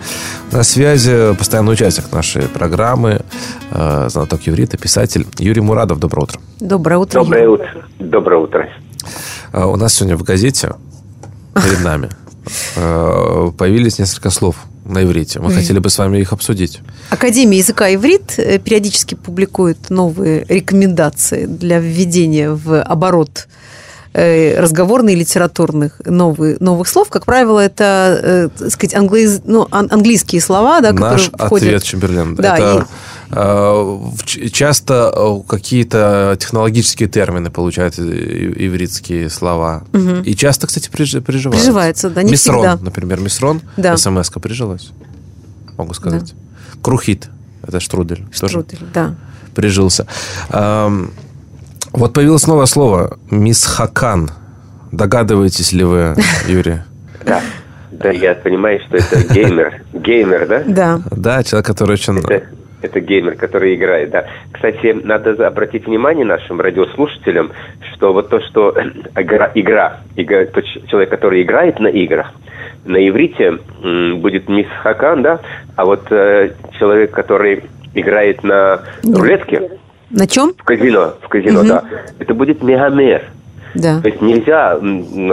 на 0.52 0.62
связи 0.62 1.34
постоянный 1.34 1.72
участник 1.72 2.12
нашей 2.12 2.42
программы, 2.42 3.22
э, 3.72 4.08
знаток 4.08 4.42
юрита, 4.42 4.76
писатель 4.78 5.26
Юрий 5.40 5.60
Мурадов. 5.60 5.98
Доброе 5.98 6.22
утро. 6.22 6.40
Доброе 6.60 6.98
утро. 6.98 7.24
Доброе 7.24 7.48
утро. 7.48 7.84
Доброе 7.98 8.40
утро. 8.40 8.68
Э, 9.52 9.64
у 9.64 9.74
нас 9.74 9.94
сегодня 9.94 10.16
в 10.16 10.22
газете 10.22 10.74
перед 11.56 11.82
нами 11.82 12.08
э, 12.76 13.50
появились 13.58 13.98
несколько 13.98 14.30
слов 14.30 14.54
на 14.84 15.02
иврите. 15.02 15.40
Мы 15.40 15.50
mm. 15.50 15.54
хотели 15.56 15.80
бы 15.80 15.90
с 15.90 15.98
вами 15.98 16.18
их 16.18 16.32
обсудить. 16.32 16.82
Академия 17.10 17.58
языка 17.58 17.92
иврит 17.92 18.38
э, 18.38 18.60
периодически 18.60 19.16
публикует 19.16 19.90
новые 19.90 20.46
рекомендации 20.48 21.46
для 21.46 21.80
введения 21.80 22.52
в 22.52 22.80
оборот 22.80 23.48
Э, 24.16 24.60
разговорных, 24.60 25.16
литературных 25.16 26.00
новых, 26.04 26.60
новых 26.60 26.86
слов, 26.86 27.08
как 27.08 27.24
правило, 27.24 27.58
это, 27.58 28.20
э, 28.22 28.48
так 28.56 28.70
сказать, 28.70 28.94
англиз, 28.94 29.40
ну, 29.44 29.66
английские 29.72 30.40
слова, 30.40 30.80
да, 30.80 30.92
Наш 30.92 31.30
которые 31.30 31.46
входят... 31.48 31.66
ответ 31.66 31.82
Чемберлен. 31.82 32.36
Да, 32.36 32.56
это 32.56 32.86
и... 33.28 34.44
э, 34.44 34.48
часто 34.52 35.42
какие-то 35.48 36.36
технологические 36.38 37.08
термины 37.08 37.50
получают 37.50 37.98
ивритские 37.98 39.28
слова. 39.30 39.82
Угу. 39.92 40.22
И 40.24 40.36
часто, 40.36 40.68
кстати, 40.68 40.90
приживаются. 40.90 41.30
Приживается, 41.50 42.10
да, 42.10 42.22
не 42.22 42.30
Мисрон, 42.30 42.60
всегда. 42.60 42.84
например, 42.84 43.18
мисрон, 43.18 43.62
да. 43.76 43.96
смс-ка 43.96 44.38
прижилась, 44.38 44.90
могу 45.76 45.92
сказать. 45.92 46.32
Да. 46.32 46.78
Крухит, 46.82 47.30
это 47.66 47.80
штрудель. 47.80 48.24
Штрудель, 48.32 48.78
тоже 48.78 48.90
да. 48.94 49.14
Прижился. 49.56 50.06
Вот 51.94 52.12
появилось 52.12 52.48
новое 52.48 52.66
слово 52.66 53.18
«мисс 53.30 53.64
Хакан». 53.64 54.28
Догадываетесь 54.90 55.72
ли 55.72 55.84
вы, 55.84 56.14
Юрий? 56.48 56.80
Да. 57.24 57.40
Да, 57.92 58.10
я 58.10 58.34
понимаю, 58.34 58.80
что 58.80 58.96
это 58.96 59.32
геймер. 59.32 59.80
Геймер, 59.92 60.48
да? 60.48 60.62
Да. 60.66 61.00
Да, 61.12 61.44
человек, 61.44 61.66
который 61.66 61.92
очень... 61.92 62.18
Это, 62.18 62.46
это 62.82 62.98
геймер, 62.98 63.36
который 63.36 63.76
играет, 63.76 64.10
да. 64.10 64.26
Кстати, 64.50 64.92
надо 65.04 65.46
обратить 65.46 65.86
внимание 65.86 66.24
нашим 66.24 66.60
радиослушателям, 66.60 67.52
что 67.94 68.12
вот 68.12 68.28
то, 68.28 68.40
что 68.40 68.74
игра, 69.16 69.52
игра, 69.54 70.00
игра 70.16 70.46
тот 70.46 70.64
человек, 70.88 71.10
который 71.10 71.42
играет 71.42 71.78
на 71.78 71.86
играх, 71.86 72.32
на 72.84 72.96
иврите 73.08 73.52
будет 74.16 74.48
мисс 74.48 74.66
Хакан, 74.82 75.22
да, 75.22 75.38
а 75.76 75.84
вот 75.84 76.10
э, 76.10 76.50
человек, 76.76 77.12
который 77.12 77.62
играет 77.94 78.42
на 78.42 78.80
рулетке, 79.04 79.78
на 80.10 80.26
чем? 80.26 80.54
В 80.56 80.64
казино, 80.64 81.14
в 81.20 81.28
казино, 81.28 81.60
угу. 81.60 81.68
да. 81.68 81.84
Это 82.18 82.34
будет 82.34 82.62
мегамер. 82.62 83.22
Да. 83.74 84.00
То 84.00 84.08
есть 84.08 84.20
нельзя 84.22 84.78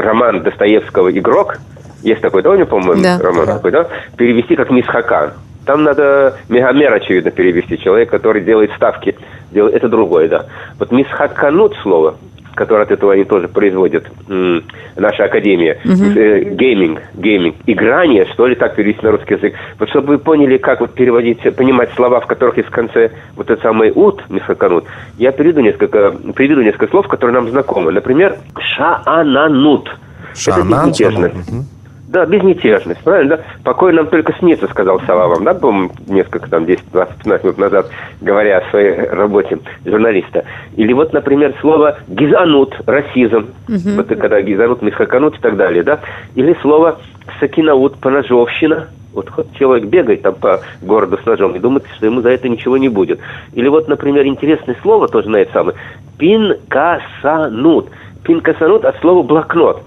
роман 0.01 0.43
Достоевского 0.43 1.11
«Игрок», 1.11 1.57
есть 2.01 2.21
такой, 2.21 2.41
да, 2.41 2.51
по-моему, 2.65 3.03
да. 3.03 3.19
роман 3.19 3.45
да. 3.45 3.55
такой, 3.55 3.71
да, 3.71 3.87
перевести 4.17 4.55
как 4.55 4.71
«Мисс 4.71 4.87
Хакан». 4.87 5.33
Там 5.65 5.83
надо 5.83 6.37
мегамер, 6.49 6.91
очевидно, 6.91 7.29
перевести. 7.29 7.77
Человек, 7.77 8.09
который 8.09 8.41
делает 8.41 8.71
ставки. 8.75 9.15
Делает, 9.51 9.75
это 9.75 9.89
другое, 9.89 10.27
да. 10.27 10.47
Вот 10.79 10.91
«משחקנות» 10.91 11.75
слово– 11.83 12.15
который 12.55 12.83
от 12.83 12.91
этого 12.91 13.13
они 13.13 13.23
тоже 13.23 13.47
производят, 13.47 14.05
наша 14.27 15.25
академия, 15.25 15.79
uh 15.83 16.55
gaming, 16.55 17.01
gaming, 17.13 17.55
играние, 17.65 18.25
что 18.33 18.47
ли, 18.47 18.55
так 18.55 18.75
перевести 18.75 19.03
на 19.05 19.11
русский 19.11 19.35
язык. 19.35 19.53
Вот 19.79 19.89
чтобы 19.89 20.07
вы 20.09 20.17
поняли, 20.17 20.57
как 20.57 20.81
вот 20.81 20.93
переводить, 20.93 21.39
понимать 21.55 21.91
слова, 21.95 22.19
в 22.19 22.27
которых 22.27 22.57
есть 22.57 22.69
в 22.69 22.71
конце 22.71 23.11
вот 23.35 23.49
этот 23.49 23.61
самый 23.61 23.91
ות, 23.93 24.23
משחקנות, 24.29 24.85
я 25.17 25.31
приведу 25.31 25.61
несколько, 25.61 26.11
приведу 26.35 26.61
несколько 26.61 26.87
слов, 26.87 27.07
которые 27.07 27.35
нам 27.35 27.49
знакомы. 27.49 27.91
Например, 27.91 28.37
шаананут. 28.59 29.89
Шаананут. 30.35 30.99
Это 30.99 30.99
безмятежность. 30.99 31.80
Да, 32.11 32.25
безмятежность, 32.25 32.99
правильно, 33.03 33.37
да? 33.37 33.43
Покой 33.63 33.93
нам 33.93 34.07
только 34.07 34.33
снится, 34.33 34.67
сказал 34.67 34.99
Сова 35.07 35.29
вам, 35.29 35.45
да, 35.45 35.53
по-моему, 35.53 35.91
несколько, 36.07 36.49
там, 36.49 36.65
10, 36.65 36.91
20, 36.91 37.15
15 37.15 37.43
минут 37.45 37.57
назад, 37.57 37.89
говоря 38.19 38.57
о 38.57 38.69
своей 38.69 39.07
работе 39.07 39.59
журналиста. 39.85 40.43
Или 40.75 40.91
вот, 40.91 41.13
например, 41.13 41.55
слово 41.61 41.99
гизанут, 42.09 42.75
расизм, 42.85 43.51
угу. 43.69 43.95
вот 43.95 44.07
когда 44.07 44.41
гизанут, 44.41 44.81
мисхаканут 44.81 45.37
и 45.37 45.41
так 45.41 45.55
далее, 45.55 45.83
да? 45.83 46.01
Или 46.35 46.53
слово 46.61 46.97
сакинаут, 47.39 47.95
поножовщина, 48.01 48.89
вот 49.13 49.29
человек 49.57 49.85
бегает 49.85 50.21
там 50.21 50.35
по 50.35 50.59
городу 50.81 51.17
с 51.17 51.25
ножом 51.25 51.55
и 51.55 51.59
думает, 51.59 51.85
что 51.95 52.05
ему 52.07 52.19
за 52.19 52.31
это 52.31 52.49
ничего 52.49 52.75
не 52.75 52.89
будет. 52.89 53.21
Или 53.53 53.69
вот, 53.69 53.87
например, 53.87 54.25
интересное 54.25 54.75
слово 54.81 55.07
тоже 55.07 55.29
на 55.29 55.37
это 55.37 55.53
самое. 55.53 55.77
Пинкасанут. 56.17 57.87
Пинкасанут 58.23 58.83
от 58.83 58.99
слова 58.99 59.23
блокнот. 59.23 59.81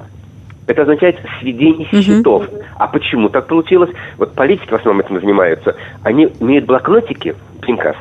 Это 0.66 0.82
означает 0.82 1.18
сведение 1.40 1.86
угу. 1.86 2.02
счетов. 2.02 2.48
А 2.76 2.86
почему 2.86 3.28
так 3.28 3.46
получилось? 3.46 3.90
Вот 4.16 4.34
политики 4.34 4.70
в 4.70 4.74
основном 4.74 5.04
этим 5.04 5.20
занимаются. 5.20 5.76
Они 6.02 6.28
имеют 6.40 6.66
блокнотики, 6.66 7.34
пинкас, 7.60 7.96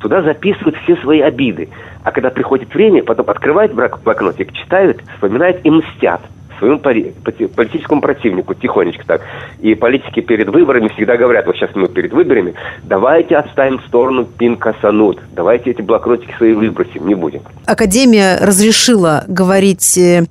туда 0.00 0.22
записывают 0.22 0.76
все 0.82 0.96
свои 0.96 1.20
обиды. 1.20 1.68
А 2.02 2.10
когда 2.10 2.30
приходит 2.30 2.72
время, 2.74 3.02
потом 3.02 3.28
открывают 3.30 3.72
блокнотик, 3.72 4.52
читают, 4.52 5.02
вспоминают 5.14 5.60
и 5.64 5.70
мстят 5.70 6.22
своему 6.58 6.78
политическому 6.78 8.00
противнику 8.00 8.54
тихонечко 8.54 9.04
так. 9.06 9.22
И 9.60 9.74
политики 9.74 10.20
перед 10.20 10.48
выборами 10.48 10.88
всегда 10.88 11.16
говорят, 11.16 11.46
вот 11.46 11.56
сейчас 11.56 11.70
мы 11.74 11.88
перед 11.88 12.12
выборами, 12.12 12.54
давайте 12.84 13.36
отставим 13.36 13.78
в 13.78 13.86
сторону 13.86 14.24
пинкасанут, 14.24 15.20
давайте 15.34 15.70
эти 15.70 15.82
блокнотики 15.82 16.34
свои 16.36 16.52
выбросим, 16.52 17.06
не 17.06 17.14
будем. 17.14 17.42
Академия 17.66 18.38
разрешила 18.40 19.24
говорить 19.28 19.96
э, 19.98 20.24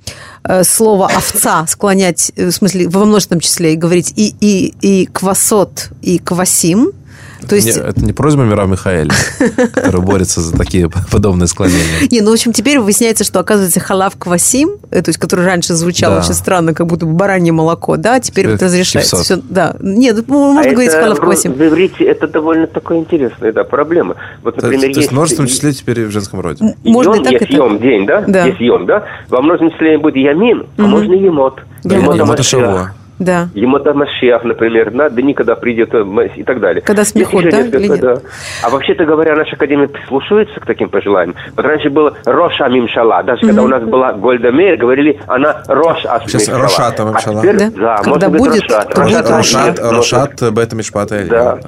э 0.44 0.64
слово 0.64 1.06
овца, 1.06 1.66
склонять, 1.68 2.32
э, 2.36 2.48
в 2.48 2.52
смысле, 2.52 2.88
во 2.90 3.06
множественном 3.06 3.42
числе, 3.42 3.74
и 3.74 3.76
говорить 3.76 4.14
и, 4.16 4.34
и, 4.40 4.74
и 4.82 5.06
квасот, 5.06 5.90
и 6.02 6.20
квасим– 6.20 6.92
то 7.48 7.56
есть... 7.56 7.76
Не, 7.76 7.82
это 7.82 8.04
не 8.04 8.14
просьба 8.14 8.44
Мира 8.44 8.66
Михаэля, 8.66 9.12
который 9.74 10.02
борется 10.02 10.42
за 10.42 10.56
такие 10.58 10.90
подобные 11.12 11.48
склонения. 11.48 12.08
Не, 12.12 12.22
ну, 12.22 12.32
в 12.32 12.34
общем, 12.34 12.54
теперь 12.54 12.80
выясняется, 12.80 13.24
что, 13.24 13.40
оказывается, 13.40 13.80
халав 13.80 14.18
квасим, 14.18 14.78
э, 14.92 15.02
то 15.02 15.10
есть, 15.10 15.20
который 15.20 15.46
раньше 15.46 15.74
звучал 15.74 16.12
да. 16.12 16.20
очень 16.20 16.34
странно, 16.34 16.74
как 16.74 16.88
будто 16.88 17.06
бы 17.06 17.14
баранье 17.14 17.54
молоко, 17.54 17.98
да, 17.98 18.20
теперь 18.20 18.50
вот 18.50 18.62
разрешается. 18.62 19.18
Все, 19.18 19.38
да. 19.38 19.76
Нет, 19.80 20.26
ну, 20.28 20.54
можно 20.54 20.70
а 20.70 20.74
говорить 20.74 20.92
это, 20.92 21.02
халав 21.02 21.20
квасим. 21.20 21.54
В 21.54 21.66
иврите 21.66 22.04
это 22.04 22.28
довольно 22.28 22.68
такая 22.68 23.00
интересная, 23.00 23.54
да, 23.54 23.64
проблема. 23.64 24.16
Вот, 24.44 24.56
например, 24.58 24.82
то, 24.82 24.88
есть, 24.88 24.98
есть 24.98 25.12
множественном 25.12 25.48
числе 25.48 25.72
теперь 25.74 26.06
в 26.06 26.12
женском 26.12 26.40
роде. 26.42 26.76
Можно 26.84 27.16
и 27.16 27.24
так, 27.24 27.34
есть 27.34 27.50
йом, 27.52 27.80
день, 27.80 28.06
да? 28.06 28.24
да? 28.28 28.46
Есть 28.46 28.60
йом, 28.60 28.86
да? 28.86 29.06
Во 29.30 29.42
множественном 29.42 29.74
числе 29.74 29.98
будет 29.98 30.16
ямин, 30.16 30.68
а 30.78 30.82
можно 30.84 31.14
емот. 31.14 31.60
Емот, 31.84 32.16
емот 32.16 32.44
шавуа. 32.44 32.94
Да. 33.20 33.50
Емота 33.56 33.94
Машиах, 33.94 34.44
например, 34.44 34.92
да, 34.92 35.10
да 35.10 35.22
никогда 35.22 35.56
придет 35.56 35.94
э, 35.94 36.04
и 36.36 36.44
так 36.44 36.60
далее. 36.60 36.82
Когда 36.82 37.04
смехут, 37.04 37.46
да? 37.50 37.64
Несколько, 37.64 37.98
да? 37.98 38.22
А 38.62 38.70
вообще-то 38.70 39.06
говоря, 39.06 39.36
наша 39.36 39.56
академия 39.56 39.88
прислушивается 39.88 40.60
к 40.60 40.66
таким 40.66 40.90
пожеланиям. 40.90 41.36
Вот 41.56 41.66
раньше 41.66 41.90
было 41.90 42.14
Роша 42.26 42.68
Мимшала. 42.68 43.24
Даже 43.24 43.40
угу. 43.40 43.48
когда 43.48 43.64
у 43.64 43.68
нас 43.68 43.84
была 43.84 44.14
Гольда 44.14 44.52
Мейер, 44.52 44.78
говорили, 44.78 45.20
она 45.28 45.64
Рош 45.68 46.02
Сейчас 46.28 46.48
Рошата 46.50 47.04
Мимшала. 47.04 47.40
А 47.40 47.42
теперь, 47.42 47.58
да, 47.58 47.70
да 47.70 47.98
когда 48.04 48.30
может 48.30 48.38
будет, 48.38 48.64
быть 48.64 48.72
Рошат. 48.72 48.98
Рошат, 48.98 49.30
Рошат, 49.30 49.80
Рошат, 49.80 50.54
Бета 50.54 50.76
Мишпата. 50.76 51.26
Да 51.28 51.60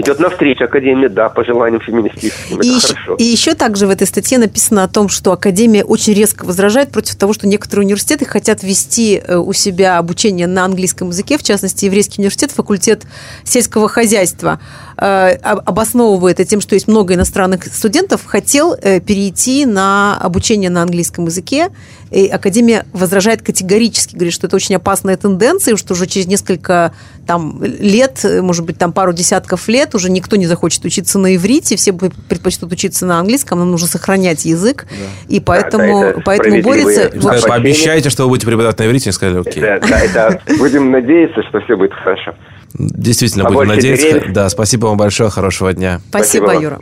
идет 0.00 0.18
навстречу 0.18 0.64
Академии, 0.64 1.08
да, 1.08 1.28
по 1.28 1.44
желаниям 1.44 1.80
феминистическим. 1.80 2.60
И, 2.60 2.66
еще, 2.66 2.94
хорошо. 2.94 3.14
и 3.14 3.24
еще 3.24 3.54
также 3.54 3.86
в 3.86 3.90
этой 3.90 4.06
статье 4.06 4.38
написано 4.38 4.84
о 4.84 4.88
том, 4.88 5.08
что 5.08 5.32
Академия 5.32 5.84
очень 5.84 6.12
резко 6.12 6.44
возражает 6.44 6.90
против 6.90 7.16
того, 7.16 7.32
что 7.32 7.46
некоторые 7.46 7.86
университеты 7.86 8.24
хотят 8.24 8.62
вести 8.62 9.20
э, 9.22 9.36
у 9.36 9.52
себя 9.52 9.98
обучение 9.98 10.46
на 10.46 10.64
английском 10.64 11.08
языке, 11.08 11.38
в 11.38 11.42
частности, 11.42 11.86
Еврейский 11.86 12.20
университет, 12.20 12.50
факультет 12.50 13.04
сельского 13.44 13.88
хозяйства. 13.88 14.60
Обосновывает 14.96 16.40
это 16.40 16.48
тем, 16.48 16.60
что 16.60 16.74
есть 16.74 16.88
много 16.88 17.14
иностранных 17.14 17.64
студентов, 17.66 18.24
хотел 18.24 18.76
перейти 18.76 19.66
на 19.66 20.16
обучение 20.18 20.70
на 20.70 20.82
английском 20.82 21.26
языке. 21.26 21.68
И 22.10 22.28
Академия 22.28 22.86
возражает 22.92 23.42
категорически, 23.42 24.14
говорит, 24.14 24.32
что 24.32 24.46
это 24.46 24.56
очень 24.56 24.76
опасная 24.76 25.16
тенденция, 25.16 25.76
что 25.76 25.94
уже 25.94 26.06
через 26.06 26.26
несколько 26.28 26.92
там, 27.26 27.62
лет, 27.62 28.24
может 28.24 28.64
быть, 28.64 28.78
там 28.78 28.92
пару 28.92 29.12
десятков 29.12 29.66
лет 29.66 29.94
уже 29.94 30.08
никто 30.08 30.36
не 30.36 30.46
захочет 30.46 30.84
учиться 30.84 31.18
на 31.18 31.34
иврите, 31.34 31.74
все 31.76 31.92
предпочтут 31.92 32.72
учиться 32.72 33.06
на 33.06 33.18
английском, 33.18 33.58
нам 33.58 33.72
нужно 33.72 33.88
сохранять 33.88 34.44
язык, 34.44 34.86
да. 34.88 34.96
и 35.34 35.40
поэтому, 35.40 36.12
да, 36.14 36.22
поэтому 36.24 36.62
борется... 36.62 37.10
Пообещайте, 37.46 38.08
что 38.08 38.22
вы 38.22 38.30
будете 38.30 38.46
преподавать 38.46 38.78
на 38.78 38.86
иврите, 38.86 39.10
и 39.10 39.12
сказали, 39.12 39.40
окей. 39.40 39.60
Да, 39.60 39.80
да, 39.80 39.98
это, 39.98 40.40
будем 40.58 40.92
надеяться, 40.92 41.42
что 41.48 41.60
все 41.62 41.76
будет 41.76 41.92
хорошо. 41.92 42.34
Действительно, 42.74 43.44
Побольше 43.44 43.66
будем 43.66 43.76
надеяться. 43.76 44.08
Деревьев. 44.10 44.32
Да, 44.32 44.48
спасибо 44.48 44.86
вам 44.86 44.96
большое, 44.96 45.30
хорошего 45.30 45.72
дня. 45.72 46.00
Спасибо, 46.08 46.46
спасибо 46.46 46.62
Юра. 46.62 46.80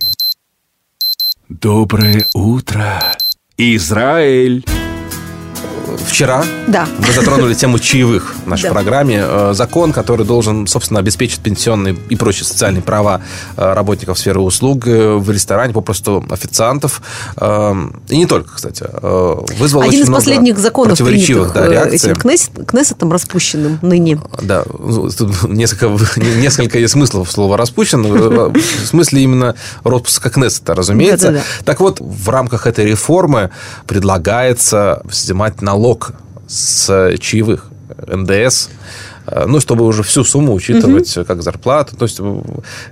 Доброе 1.48 2.24
утро, 2.34 3.00
Израиль! 3.56 4.64
Вчера 6.06 6.44
да. 6.66 6.86
мы 6.98 7.12
затронули 7.12 7.54
тему 7.54 7.78
чаевых 7.78 8.34
в 8.44 8.48
нашей 8.48 8.64
да. 8.64 8.70
программе. 8.70 9.22
Э, 9.22 9.52
закон, 9.54 9.92
который 9.92 10.26
должен, 10.26 10.66
собственно, 10.66 11.00
обеспечить 11.00 11.40
пенсионные 11.40 11.96
и 12.08 12.16
прочие 12.16 12.44
социальные 12.44 12.82
права 12.82 13.22
э, 13.56 13.72
работников 13.72 14.18
сферы 14.18 14.40
услуг 14.40 14.86
э, 14.86 15.14
в 15.14 15.30
ресторане, 15.30 15.72
попросту 15.72 16.24
официантов. 16.30 17.02
И 18.08 18.16
не 18.16 18.26
только, 18.26 18.54
кстати. 18.54 18.84
Вызвал 19.58 19.82
Один 19.82 20.04
из 20.04 20.10
последних 20.10 20.58
законов, 20.58 20.98
противоречивых 20.98 21.52
да, 21.52 21.68
реакций. 21.68 21.96
этим 21.96 22.14
Кнессет, 22.16 22.50
Кнессетом 22.66 23.12
распущенным 23.12 23.78
ныне. 23.82 24.20
Да, 24.42 24.64
тут 24.64 25.48
несколько, 25.48 25.88
несколько 26.20 26.78
есть 26.78 26.92
смыслов 26.92 27.30
слова 27.30 27.56
«распущен». 27.56 28.02
В 28.04 28.86
смысле 28.86 29.22
именно 29.22 29.54
распуска 29.84 30.30
Кнессета, 30.30 30.74
разумеется. 30.74 31.28
Да, 31.28 31.32
да, 31.32 31.38
да. 31.38 31.64
Так 31.64 31.80
вот, 31.80 32.00
в 32.00 32.28
рамках 32.28 32.66
этой 32.66 32.84
реформы 32.84 33.50
предлагается 33.86 35.02
снимать 35.10 35.62
налог 35.62 35.83
с 36.46 37.16
чаевых. 37.18 37.66
НДС 38.06 38.68
Э, 38.68 38.70
ну, 39.47 39.61
чтобы 39.61 39.85
уже 39.87 40.02
всю 40.02 40.25
сумму 40.25 40.54
учитывать 40.54 41.16
угу. 41.16 41.26
как 41.26 41.43
зарплату. 41.43 41.97
То 41.97 42.04
есть 42.04 42.19
э, 42.21 42.43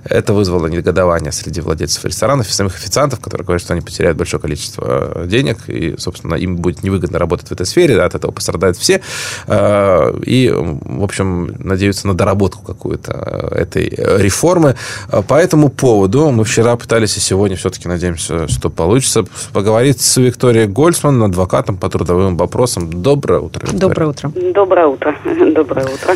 это 0.05 0.33
вызвало 0.33 0.67
негодование 0.67 1.31
среди 1.31 1.61
владельцев 1.61 2.03
ресторанов 2.05 2.49
и 2.49 2.51
самих 2.51 2.75
официантов, 2.75 3.19
которые 3.19 3.45
говорят, 3.45 3.61
что 3.61 3.73
они 3.73 3.81
потеряют 3.81 4.17
большое 4.17 4.41
количество 4.41 5.11
э, 5.15 5.27
денег, 5.27 5.69
и, 5.69 5.95
собственно, 5.97 6.35
им 6.35 6.57
будет 6.57 6.83
невыгодно 6.83 7.19
работать 7.19 7.49
в 7.49 7.51
этой 7.51 7.65
сфере, 7.65 8.01
от 8.01 8.15
этого 8.15 8.31
пострадают 8.31 8.77
все. 8.77 9.01
И, 9.45 10.53
в 10.53 11.03
общем, 11.03 11.55
надеются 11.59 12.07
на 12.07 12.13
доработку 12.13 12.63
какую-то 12.63 13.11
этой 13.51 13.89
реформы. 13.89 14.75
По 15.27 15.35
этому 15.35 15.69
поводу 15.69 16.29
мы 16.31 16.43
вчера 16.43 16.75
пытались, 16.75 17.17
и 17.17 17.19
сегодня 17.19 17.55
все-таки 17.55 17.87
надеемся, 17.87 18.47
что 18.47 18.69
получится, 18.69 19.25
поговорить 19.53 20.01
с 20.01 20.17
Викторией 20.17 20.67
Гольцман, 20.67 21.21
адвокатом 21.23 21.77
по 21.77 21.89
трудовым 21.89 22.37
вопросам. 22.37 22.89
Доброе 23.01 23.39
утро. 23.39 23.61
Виктория. 23.61 23.79
Доброе 23.79 24.07
утро. 24.07 24.31
Доброе 24.53 24.87
утро. 24.87 25.15
Доброе 25.53 25.85
утро. 25.85 26.15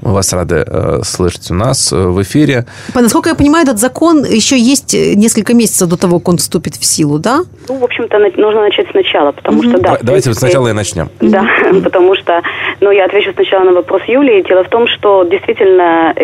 Мы 0.00 0.14
вас 0.14 0.32
рады 0.32 0.64
э, 0.64 1.00
слышать 1.02 1.50
у 1.50 1.54
нас 1.54 1.92
э, 1.92 1.96
в 1.96 2.22
эфире. 2.22 2.66
Насколько 2.94 3.30
я 3.30 3.34
понимаю, 3.34 3.64
этот 3.64 3.78
закон 3.78 4.24
еще 4.24 4.56
есть 4.56 4.94
э, 4.94 5.14
несколько 5.14 5.54
месяцев 5.54 5.88
до 5.88 5.96
того, 5.96 6.20
как 6.20 6.28
он 6.28 6.36
вступит 6.38 6.74
в 6.74 6.84
силу, 6.84 7.18
да? 7.18 7.40
Ну, 7.68 7.78
в 7.78 7.84
общем-то, 7.84 8.18
нужно 8.36 8.60
начать 8.60 8.86
сначала, 8.92 9.32
потому 9.32 9.58
угу. 9.58 9.68
что, 9.68 9.78
да... 9.78 9.98
Давайте 10.00 10.30
принципе, 10.30 10.34
сначала 10.34 10.68
и 10.68 10.72
начнем. 10.72 11.08
Да, 11.20 11.44
угу. 11.70 11.80
потому 11.84 12.14
что, 12.14 12.42
ну, 12.80 12.92
я 12.92 13.06
отвечу 13.06 13.32
сначала 13.34 13.64
на 13.64 13.72
вопрос 13.72 14.02
Юлии. 14.06 14.42
Дело 14.42 14.62
в 14.62 14.68
том, 14.68 14.86
что 14.86 15.24
действительно, 15.24 16.14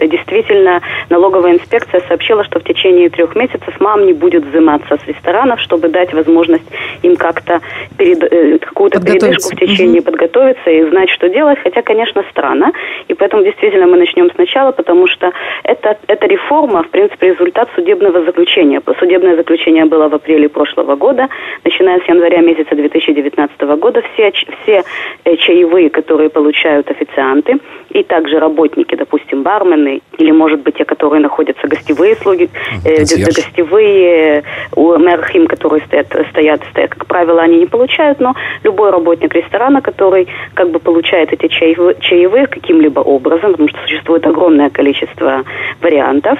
действительно 0.00 0.80
налоговая 1.10 1.54
инспекция 1.54 2.02
сообщила, 2.06 2.44
что 2.44 2.60
в 2.60 2.64
течение 2.64 3.10
трех 3.10 3.34
месяцев 3.34 3.74
мам 3.80 4.06
не 4.06 4.12
будет 4.12 4.46
взиматься 4.46 4.98
с 5.04 5.08
ресторанов, 5.08 5.60
чтобы 5.60 5.88
дать 5.88 6.14
возможность 6.14 6.64
им 7.02 7.16
как-то 7.16 7.60
перед, 7.96 8.20
какую-то 8.64 9.00
передышку 9.00 9.50
в 9.50 9.58
течение 9.58 10.00
угу. 10.00 10.12
подготовиться 10.12 10.70
и 10.70 10.88
знать, 10.88 11.10
что 11.10 11.28
делать. 11.28 11.58
Хотя, 11.62 11.82
конечно, 11.82 12.22
странно. 12.30 12.70
И 13.08 13.15
поэтому 13.18 13.42
действительно 13.42 13.86
мы 13.86 13.96
начнем 13.96 14.30
сначала, 14.34 14.72
потому 14.72 15.06
что 15.06 15.32
это, 15.64 15.98
эта 16.06 16.26
реформа, 16.26 16.82
в 16.82 16.88
принципе, 16.90 17.28
результат 17.28 17.68
судебного 17.74 18.24
заключения. 18.24 18.80
Судебное 18.98 19.36
заключение 19.36 19.84
было 19.84 20.08
в 20.08 20.14
апреле 20.14 20.48
прошлого 20.48 20.96
года. 20.96 21.28
Начиная 21.64 22.00
с 22.00 22.08
января 22.08 22.40
месяца 22.40 22.74
2019 22.74 23.60
года 23.78 24.02
все, 24.12 24.32
все 24.62 24.82
э, 25.24 25.36
чаевые, 25.36 25.90
которые 25.90 26.30
получают 26.30 26.90
официанты, 26.90 27.58
и 27.90 28.02
также 28.02 28.38
работники, 28.38 28.94
допустим, 28.94 29.42
бармены, 29.42 30.00
или, 30.18 30.30
может 30.30 30.60
быть, 30.60 30.76
те, 30.76 30.84
которые 30.84 31.20
находятся 31.20 31.66
гостевые 31.68 32.16
слуги, 32.16 32.48
э, 32.84 32.98
гостевые, 32.98 34.44
у 34.74 34.95
мерхим, 35.06 35.46
которые 35.46 35.84
стоят, 35.86 36.08
стоят, 36.30 36.62
стоят, 36.70 36.90
как 36.90 37.06
правило, 37.06 37.42
они 37.42 37.58
не 37.58 37.66
получают, 37.66 38.20
но 38.20 38.34
любой 38.64 38.90
работник 38.90 39.34
ресторана, 39.34 39.80
который 39.80 40.28
как 40.54 40.70
бы 40.70 40.78
получает 40.78 41.32
эти 41.32 41.48
чаевые, 41.48 42.46
каким-либо 42.46 43.00
образом, 43.00 43.52
потому 43.52 43.68
что 43.68 43.78
существует 43.82 44.26
огромное 44.26 44.70
количество 44.70 45.44
вариантов, 45.80 46.38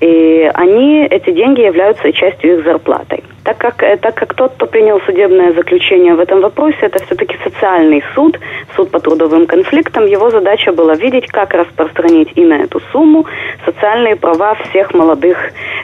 и 0.00 0.50
они, 0.54 1.06
эти 1.06 1.30
деньги 1.32 1.60
являются 1.60 2.12
частью 2.12 2.58
их 2.58 2.64
зарплаты. 2.64 3.22
Так 3.46 3.58
как, 3.58 3.82
э, 3.84 3.96
так 3.96 4.16
как 4.16 4.34
тот, 4.34 4.54
кто 4.54 4.66
принял 4.66 5.00
судебное 5.02 5.52
заключение 5.52 6.14
в 6.14 6.20
этом 6.20 6.40
вопросе, 6.40 6.78
это 6.80 6.98
все-таки 7.04 7.36
социальный 7.44 8.02
суд, 8.12 8.40
суд 8.74 8.90
по 8.90 8.98
трудовым 8.98 9.46
конфликтам, 9.46 10.06
его 10.06 10.30
задача 10.30 10.72
была 10.72 10.96
видеть, 10.96 11.28
как 11.28 11.54
распространить 11.54 12.32
и 12.34 12.44
на 12.44 12.54
эту 12.54 12.80
сумму 12.90 13.24
социальные 13.64 14.16
права 14.16 14.56
всех 14.56 14.94
молодых 14.94 15.36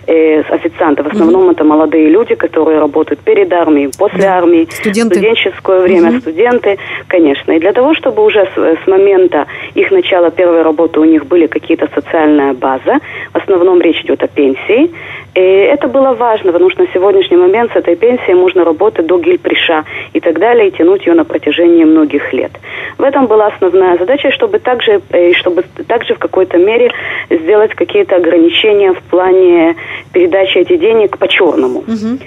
э, 0.08 0.40
официантов. 0.40 1.06
В 1.06 1.12
основном 1.12 1.48
mm-hmm. 1.48 1.52
это 1.52 1.64
молодые 1.64 2.08
люди, 2.08 2.34
которые 2.34 2.80
работают 2.80 3.20
перед 3.20 3.52
армией, 3.52 3.92
после 3.96 4.24
армии, 4.24 4.66
студенты. 4.68 5.14
студенческое 5.14 5.80
время, 5.82 6.10
mm-hmm. 6.10 6.20
студенты, 6.20 6.78
конечно. 7.06 7.52
И 7.52 7.60
для 7.60 7.72
того, 7.72 7.94
чтобы 7.94 8.24
уже 8.24 8.44
с, 8.56 8.84
с 8.84 8.86
момента 8.88 9.46
их 9.74 9.92
начала 9.92 10.32
первой 10.32 10.62
работы 10.62 10.98
у 10.98 11.04
них 11.04 11.26
были 11.26 11.46
какие-то 11.46 11.88
социальная 11.94 12.54
база, 12.54 12.98
в 13.32 13.36
основном 13.36 13.80
речь 13.80 14.00
идет 14.02 14.20
о 14.24 14.26
пенсии, 14.26 14.90
и 15.34 15.40
это 15.40 15.88
было 15.88 16.12
важно, 16.12 16.52
потому 16.52 16.70
что 16.70 16.82
на 16.82 16.88
сегодняшний 16.92 17.38
момент 17.38 17.72
с 17.72 17.76
этой 17.76 17.96
пенсией 17.96 18.34
можно 18.34 18.64
работать 18.64 19.06
до 19.06 19.18
гильприша 19.18 19.84
и 20.12 20.20
так 20.20 20.38
далее, 20.38 20.68
и 20.68 20.70
тянуть 20.70 21.06
ее 21.06 21.14
на 21.14 21.24
протяжении 21.24 21.84
многих 21.84 22.32
лет. 22.34 22.52
В 22.98 23.02
этом 23.02 23.26
была 23.26 23.46
основная 23.46 23.96
задача, 23.96 24.30
чтобы 24.30 24.58
также, 24.58 25.00
э, 25.10 25.32
чтобы 25.32 25.64
также 25.86 26.14
в 26.14 26.18
какой-то 26.18 26.58
мере 26.58 26.92
сделать 27.30 27.74
какие-то 27.74 28.16
ограничения 28.16 28.92
в 28.92 29.02
плане 29.04 29.76
передачи 30.12 30.58
этих 30.58 30.78
денег 30.78 31.16
по 31.16 31.26
черному. 31.28 31.78
Угу. 31.78 32.18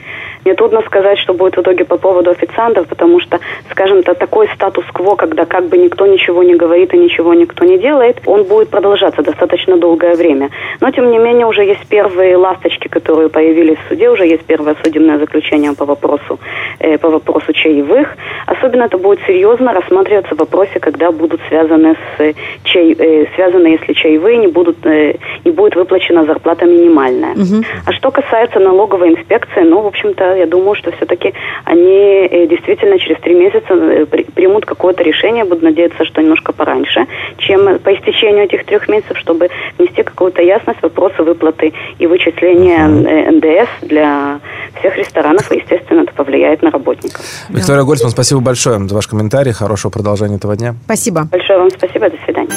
Мне 0.45 0.53
трудно 0.53 0.81
сказать, 0.83 1.17
что 1.17 1.33
будет 1.33 1.57
в 1.57 1.61
итоге 1.61 1.85
по 1.85 1.97
поводу 1.97 2.29
официантов, 2.29 2.87
потому 2.87 3.19
что, 3.19 3.39
скажем 3.71 4.03
то 4.03 4.13
такой 4.13 4.47
статус-кво, 4.53 5.15
когда 5.15 5.45
как 5.45 5.65
бы 5.65 5.77
никто 5.77 6.05
ничего 6.05 6.43
не 6.43 6.53
говорит 6.53 6.93
и 6.93 6.99
ничего 6.99 7.33
никто 7.33 7.65
не 7.65 7.79
делает, 7.79 8.21
он 8.27 8.43
будет 8.43 8.69
продолжаться 8.69 9.23
достаточно 9.23 9.75
долгое 9.77 10.13
время. 10.13 10.51
Но, 10.81 10.91
тем 10.91 11.09
не 11.09 11.17
менее, 11.17 11.47
уже 11.47 11.63
есть 11.63 11.87
первые 11.87 12.37
ласточки, 12.37 12.87
которые 12.87 13.29
появились 13.29 13.79
в 13.79 13.89
суде, 13.89 14.07
уже 14.11 14.27
есть 14.27 14.45
первое 14.45 14.75
судебное 14.83 15.17
заключение 15.17 15.73
по 15.73 15.85
вопросу, 15.85 16.39
э, 16.77 16.99
по 16.99 17.09
вопросу 17.09 17.51
чаевых. 17.51 18.15
Особенно 18.45 18.83
это 18.83 18.99
будет 18.99 19.21
серьезно 19.25 19.73
рассматриваться 19.73 20.35
в 20.35 20.37
вопросе, 20.37 20.79
когда 20.79 21.11
будут 21.11 21.41
связаны 21.49 21.95
с 21.95 22.35
чай, 22.63 22.95
э, 22.99 23.25
связаны, 23.33 23.67
если 23.67 23.93
чаевые 23.93 24.37
не 24.37 24.47
будут, 24.47 24.85
э, 24.85 25.15
не 25.43 25.49
будет 25.51 25.75
выплачена 25.75 26.23
зарплата 26.23 26.65
минимальная. 26.65 27.33
Угу. 27.33 27.63
А 27.87 27.91
что 27.93 28.11
касается 28.11 28.59
налоговой 28.59 29.09
инспекции, 29.09 29.61
ну, 29.61 29.81
в 29.81 29.87
общем-то, 29.87 30.34
я 30.35 30.45
думаю, 30.45 30.75
что 30.75 30.91
все-таки 30.91 31.33
они 31.63 32.27
э, 32.29 32.47
действительно 32.47 32.99
через 32.99 33.19
три 33.21 33.35
месяца 33.35 33.73
э, 33.73 34.05
примут 34.05 34.65
какое-то 34.65 35.03
решение, 35.03 35.45
буду 35.45 35.65
надеяться, 35.65 36.05
что 36.05 36.21
немножко 36.21 36.53
пораньше, 36.53 37.05
чем 37.37 37.79
по 37.79 37.93
истечению 37.93 38.45
этих 38.45 38.65
трех 38.65 38.87
месяцев, 38.87 39.17
чтобы 39.17 39.49
внести 39.77 40.03
какую-то 40.03 40.41
ясность 40.41 40.79
в 40.79 40.83
вопросы 40.83 41.23
выплаты 41.23 41.73
и 41.99 42.07
вычисления 42.07 42.87
э, 42.87 43.31
НДС 43.31 43.69
для 43.81 44.39
всех 44.79 44.97
ресторанов, 44.97 45.51
и, 45.51 45.57
естественно, 45.57 46.01
это 46.01 46.13
повлияет 46.13 46.61
на 46.61 46.71
работников. 46.71 47.21
Виктория. 47.49 47.83
Гольцман, 47.83 48.11
спасибо 48.11 48.41
большое 48.41 48.79
за 48.79 48.95
ваш 48.95 49.07
комментарий, 49.07 49.53
хорошего 49.53 49.91
продолжения 49.91 50.35
этого 50.35 50.55
дня. 50.55 50.75
Спасибо. 50.85 51.27
Большое 51.31 51.59
вам 51.59 51.69
спасибо, 51.69 52.09
до 52.09 52.17
свидания. 52.25 52.49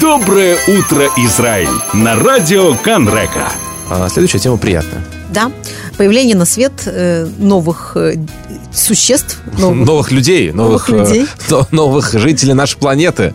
Доброе 0.00 0.56
утро, 0.66 1.06
Израиль! 1.16 1.68
На 1.94 2.16
радио 2.16 2.74
Канрека. 2.82 3.52
А 3.90 4.08
следующая 4.08 4.38
тема 4.38 4.56
приятная. 4.56 5.21
Да, 5.32 5.50
появление 5.96 6.36
на 6.36 6.44
свет 6.44 6.72
э, 6.86 7.26
новых 7.38 7.96
э, 7.96 8.16
существ. 8.72 9.40
Новых, 9.58 9.86
новых 9.86 10.10
людей. 10.10 10.52
Новых, 10.52 10.88
новых, 10.88 11.08
людей. 11.08 11.26
Э, 11.50 11.62
новых 11.70 12.12
жителей 12.12 12.54
нашей 12.54 12.78
планеты. 12.78 13.34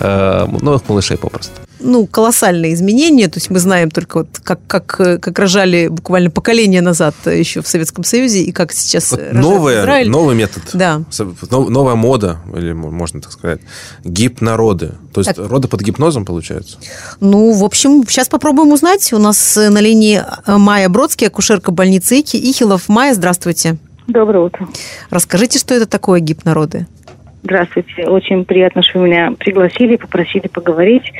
Новых 0.00 0.88
малышей 0.88 1.16
попросту. 1.16 1.52
Ну, 1.82 2.06
колоссальные 2.06 2.74
изменения. 2.74 3.28
То 3.28 3.38
есть 3.38 3.50
мы 3.50 3.58
знаем 3.58 3.90
только 3.90 4.18
вот 4.18 4.40
как, 4.42 4.60
как, 4.66 4.86
как 4.86 5.38
рожали 5.38 5.88
буквально 5.88 6.30
поколение 6.30 6.80
назад 6.80 7.14
еще 7.26 7.62
в 7.62 7.68
Советском 7.68 8.04
Союзе 8.04 8.42
и 8.42 8.52
как 8.52 8.72
сейчас 8.72 9.10
вот 9.10 9.32
новое, 9.32 9.82
Израиль. 9.82 10.08
Новый 10.08 10.34
метод. 10.34 10.62
Да. 10.72 11.02
Новая 11.50 11.94
мода, 11.94 12.38
или 12.56 12.72
можно 12.72 13.20
так 13.20 13.32
сказать, 13.32 13.60
гипнороды. 14.04 14.92
То 15.12 15.20
есть 15.20 15.34
так. 15.34 15.50
роды 15.50 15.68
под 15.68 15.82
гипнозом 15.82 16.24
получаются? 16.24 16.78
Ну, 17.20 17.52
в 17.52 17.64
общем, 17.64 18.04
сейчас 18.08 18.28
попробуем 18.28 18.72
узнать. 18.72 19.12
У 19.12 19.18
нас 19.18 19.56
на 19.56 19.78
линии 19.80 20.22
Майя 20.46 20.88
Бродский, 20.88 21.26
акушерка 21.26 21.70
больницы 21.70 22.20
Ики. 22.20 22.36
Ихилов. 22.36 22.88
Майя, 22.88 23.14
здравствуйте. 23.14 23.78
Доброе 24.06 24.46
утро. 24.46 24.68
Расскажите, 25.10 25.58
что 25.58 25.74
это 25.74 25.86
такое 25.86 26.20
гипнороды? 26.20 26.86
Здравствуйте. 27.42 28.04
Очень 28.06 28.44
приятно, 28.44 28.82
что 28.82 29.00
меня 29.00 29.32
пригласили, 29.36 29.96
попросили 29.96 30.46
поговорить. 30.46 31.12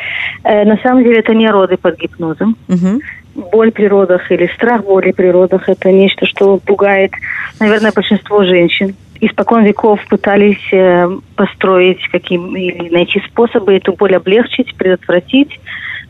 Э, 0.45 0.65
на 0.65 0.77
самом 0.79 1.03
деле 1.03 1.19
это 1.19 1.35
не 1.35 1.51
роды 1.51 1.77
под 1.77 1.99
гипнозом. 1.99 2.57
Угу. 2.69 3.51
Боль 3.51 3.73
при 3.73 3.87
родах 3.87 4.31
или 4.31 4.47
страх 4.55 4.85
боли 4.85 5.11
при 5.13 5.29
родах– 5.29 5.63
это 5.69 5.91
нечто, 5.91 6.27
что 6.27 6.59
пугает, 6.59 7.13
наверное, 7.59 7.93
большинство 7.93 8.45
женщин. 8.45 8.95
Испокон 9.21 9.65
веков 9.65 10.01
пытались 10.09 10.73
э, 10.73 11.09
построить 11.35 12.07
каким 12.11 12.57
или 12.57 12.89
найти 12.91 13.21
способы 13.27 13.75
эту 13.75 13.93
боль 13.93 14.15
облегчить, 14.15 14.75
предотвратить, 14.77 15.59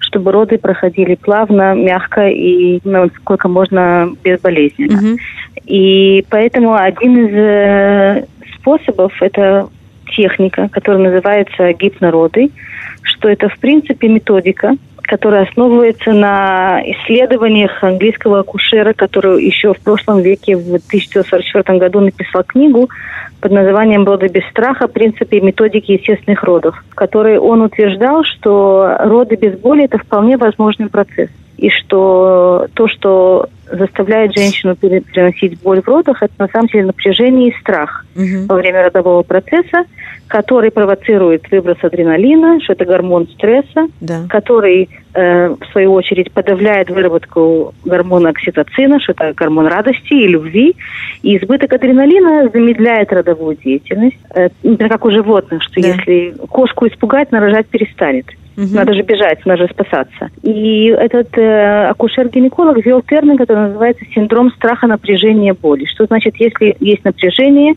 чтобы 0.01 0.33
роды 0.33 0.59
проходили 0.59 1.14
плавно, 1.14 1.75
мягко 1.75 2.29
и 2.29 2.81
ну, 2.85 3.09
сколько 3.16 3.48
можно 3.48 4.11
безболезненно. 4.22 4.98
Угу. 4.98 5.18
И 5.66 6.25
поэтому 6.29 6.75
один 6.75 7.27
из 7.27 7.35
э, 7.35 8.27
способов– 8.59 9.12
это 9.20 9.68
техника, 10.14 10.68
которая 10.70 11.11
называется 11.11 11.72
гипнороды, 11.72 12.51
что 13.03 13.29
это, 13.29 13.48
в 13.48 13.59
принципе, 13.59 14.09
методика, 14.09 14.72
которая 15.03 15.46
основывается 15.46 16.12
на 16.12 16.81
исследованиях 16.85 17.83
английского 17.83 18.40
акушера, 18.40 18.92
который 18.92 19.44
еще 19.44 19.75
в 19.75 19.81
прошлом 19.81 20.20
веке, 20.20 20.57
в 20.57 20.77
1944 20.77 21.79
году, 21.79 22.01
написал 22.01 22.44
книгу 22.44 22.88
под 23.40 23.53
названием 23.53 24.05
«Роды 24.05 24.29
без 24.29 24.44
страха. 24.51 24.87
Принципы 24.88 25.37
и 25.37 25.40
методики 25.40 25.92
естественных 25.92 26.42
родов», 26.44 26.83
в 26.90 26.94
которой 26.94 27.38
он 27.38 27.62
утверждал, 27.62 28.25
что 28.25 28.96
роды 29.01 29.37
без 29.37 29.59
боли– 29.59 29.85
это 29.87 29.98
вполне 29.98 30.37
возможный 30.37 30.88
процесс 30.88 31.29
и 31.62 31.70
что 31.70 32.66
то, 32.75 32.88
что 32.88 33.48
заставляет 33.70 34.35
женщину 34.37 34.75
переносить 34.75 35.61
боль 35.62 35.81
в 35.81 35.87
родах, 35.87 36.22
это 36.22 36.35
на 36.38 36.48
самом 36.48 36.66
деле 36.66 36.87
напряжение 36.87 37.51
и 37.51 37.61
страх 37.61 38.05
угу. 38.16 38.46
во 38.48 38.57
время 38.57 38.83
родового 38.83 39.22
процесса, 39.22 39.85
который 40.33 40.71
провоцирует 40.71 41.42
выброс 41.51 41.77
адреналина, 41.83 42.59
что 42.62 42.73
это 42.73 42.87
гормон 42.87 43.29
стресса, 43.29 43.88
да. 44.01 44.25
который, 44.31 44.88
э, 45.12 45.49
в 45.49 45.73
свою 45.73 45.92
очередь, 45.92 46.33
подавляет 46.33 46.88
выработку 46.88 47.75
гормона 47.85 48.31
окситоцина, 48.31 48.99
что 48.99 49.12
это 49.12 49.35
гормон 49.35 49.66
радости 49.66 50.14
и 50.14 50.27
любви. 50.27 50.75
И 51.23 51.37
избыток 51.37 51.75
адреналина 51.75 52.49
замедляет 52.49 53.12
родовую 53.12 53.59
деятельность, 53.62 54.16
э, 54.35 54.49
например, 54.62 54.90
как 54.90 55.05
у 55.05 55.11
животных, 55.11 55.62
что 55.64 55.83
да. 55.83 55.88
если 55.88 56.35
кошку 56.49 56.87
испугать, 56.87 57.31
нарожать 57.31 57.66
перестанет. 57.66 58.25
Угу. 58.57 58.68
Надо 58.73 58.95
же 58.95 59.03
бежать, 59.03 59.45
надо 59.45 59.66
же 59.66 59.68
спасаться. 59.68 60.31
И 60.42 60.87
этот 60.87 61.37
э, 61.37 61.88
акушер-гинеколог 61.90 62.83
ввел 62.83 63.03
термин, 63.03 63.37
который 63.37 63.66
называется 63.68 64.07
синдром 64.14 64.51
страха 64.53 64.87
напряжения 64.87 65.53
боли. 65.53 65.85
Что 65.85 66.07
значит, 66.07 66.37
если 66.38 66.75
есть 66.81 67.05
напряжение, 67.05 67.75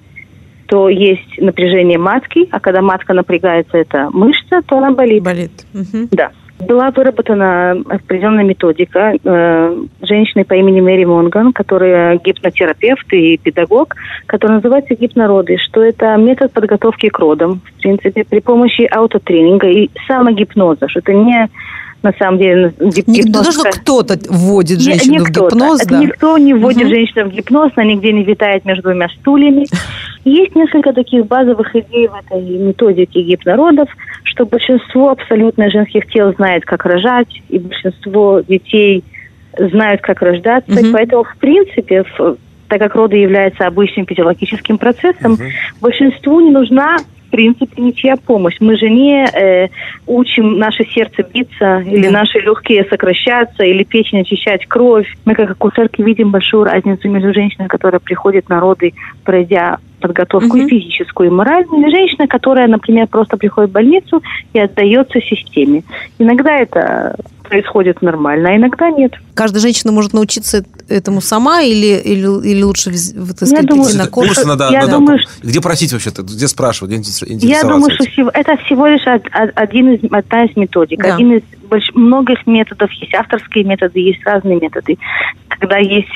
то 0.67 0.89
есть 0.89 1.37
напряжение 1.37 1.97
матки, 1.97 2.47
а 2.51 2.59
когда 2.59 2.81
матка 2.81 3.13
напрягается, 3.13 3.77
это 3.77 4.09
мышца, 4.11 4.61
то 4.65 4.77
она 4.77 4.91
болит. 4.91 5.23
Болит. 5.23 5.51
Угу. 5.73 6.09
Да. 6.11 6.31
Была 6.57 6.89
выработана 6.91 7.71
определенная 7.89 8.45
методика 8.45 9.13
э, 9.21 9.77
женщины 10.01 10.45
по 10.45 10.53
имени 10.53 10.79
Мэри 10.79 11.03
Монган, 11.03 11.51
которая 11.51 12.17
гипнотерапевт 12.17 13.11
и 13.11 13.37
педагог, 13.37 13.95
которая 14.25 14.57
называется 14.57 14.95
гипнороды, 14.95 15.57
что 15.57 15.83
это 15.83 16.15
метод 16.15 16.53
подготовки 16.53 17.09
к 17.09 17.19
родам, 17.19 17.59
в 17.77 17.81
принципе, 17.81 18.23
при 18.23 18.39
помощи 18.39 18.87
аутотренинга 18.89 19.67
и 19.67 19.89
самогипноза, 20.07 20.87
что 20.87 20.99
это 20.99 21.13
не 21.13 21.49
на 22.05 22.13
самом 22.13 22.37
деле 22.37 22.73
гип- 22.79 23.07
не, 23.07 23.21
гипноз. 23.21 23.47
Даже 23.47 23.71
кто-то 23.71 24.17
вводит 24.29 24.79
женщину 24.79 25.11
не, 25.11 25.17
не 25.17 25.25
в 25.25 25.29
гипноз, 25.31 25.85
да? 25.85 25.99
Никто 25.99 26.37
не 26.37 26.53
вводит 26.53 26.83
угу. 26.83 26.89
женщину 26.89 27.29
в 27.29 27.33
гипноз, 27.33 27.71
она 27.75 27.87
нигде 27.87 28.13
не 28.13 28.23
витает 28.23 28.63
между 28.63 28.83
двумя 28.83 29.09
стульями. 29.09 29.65
Есть 30.23 30.55
несколько 30.55 30.93
таких 30.93 31.25
базовых 31.25 31.75
идей 31.75 32.07
в 32.07 32.15
этой 32.15 32.41
методике 32.41 33.21
гипнородов, 33.21 33.89
что 34.23 34.45
большинство 34.45 35.09
абсолютно 35.09 35.69
женских 35.69 36.07
тел 36.07 36.33
знает, 36.35 36.63
как 36.65 36.85
рожать, 36.85 37.41
и 37.49 37.59
большинство 37.59 38.41
детей 38.41 39.03
знают, 39.57 40.01
как 40.01 40.21
рождаться. 40.21 40.71
Угу. 40.71 40.91
Поэтому, 40.93 41.23
в 41.23 41.35
принципе, 41.37 42.03
в, 42.03 42.37
так 42.67 42.79
как 42.79 42.95
роды 42.95 43.17
являются 43.17 43.65
обычным 43.65 44.05
физиологическим 44.05 44.77
процессом, 44.77 45.33
угу. 45.33 45.43
большинству 45.81 46.39
не 46.39 46.51
нужна 46.51 46.97
принципе, 47.25 47.81
ничья 47.81 48.15
помощь. 48.17 48.57
Мы 48.59 48.77
же 48.77 48.89
не 48.89 49.25
э, 49.25 49.69
учим 50.07 50.57
наше 50.57 50.85
сердце 50.85 51.23
биться, 51.23 51.79
или 51.79 52.07
да. 52.07 52.11
наши 52.11 52.39
легкие 52.39 52.85
сокращаться, 52.85 53.63
или 53.63 53.83
печень 53.83 54.21
очищать 54.21 54.65
кровь. 54.65 55.07
Мы, 55.25 55.35
как 55.35 55.51
акушерки, 55.51 56.01
видим 56.01 56.31
большую 56.31 56.63
разницу 56.63 57.09
между 57.09 57.33
женщиной, 57.33 57.67
которая 57.67 57.99
приходит 57.99 58.49
на 58.49 58.59
роды, 58.59 58.93
пройдя 59.23 59.77
подготовку 59.99 60.57
угу. 60.57 60.65
и 60.65 60.69
физическую, 60.69 61.29
и 61.29 61.33
моральную, 61.33 61.81
или 61.81 61.89
женщина, 61.89 62.27
которая, 62.27 62.67
например, 62.67 63.07
просто 63.07 63.37
приходит 63.37 63.71
в 63.71 63.73
больницу 63.73 64.21
и 64.53 64.59
отдается 64.59 65.19
системе. 65.21 65.83
Иногда 66.19 66.57
это 66.57 67.15
происходит 67.47 68.01
нормально, 68.01 68.49
а 68.49 68.55
иногда 68.55 68.89
нет. 68.89 69.13
Каждая 69.33 69.61
женщина 69.61 69.91
может 69.91 70.13
научиться 70.13 70.63
этому 70.87 71.21
сама 71.21 71.61
или, 71.61 71.99
или, 71.99 72.47
или 72.47 72.63
лучше 72.63 72.91
так 72.91 73.47
сказать, 73.47 73.65
думаю, 73.65 73.95
на 73.95 74.07
курс? 74.07 74.43
Надо, 74.45 74.69
я 74.71 74.81
надо, 74.81 74.91
думаю, 74.93 75.19
где 75.41 75.61
просить 75.61 75.93
вообще-то? 75.93 76.23
Где 76.23 76.47
спрашивать? 76.47 76.93
Где 76.93 77.47
я 77.47 77.63
думаю, 77.63 77.91
что 77.91 78.29
это 78.33 78.57
всего 78.65 78.87
лишь 78.87 79.05
один 79.05 79.93
из, 79.93 80.03
одна 80.11 80.45
из 80.45 80.55
методик. 80.55 81.01
Да. 81.01 81.15
Один 81.15 81.33
из 81.33 81.41
больш, 81.65 81.91
многих 81.93 82.45
методов. 82.47 82.91
Есть 82.91 83.13
авторские 83.13 83.63
методы, 83.63 83.99
есть 83.99 84.23
разные 84.25 84.59
методы. 84.59 84.97
Когда 85.47 85.77
есть 85.77 86.13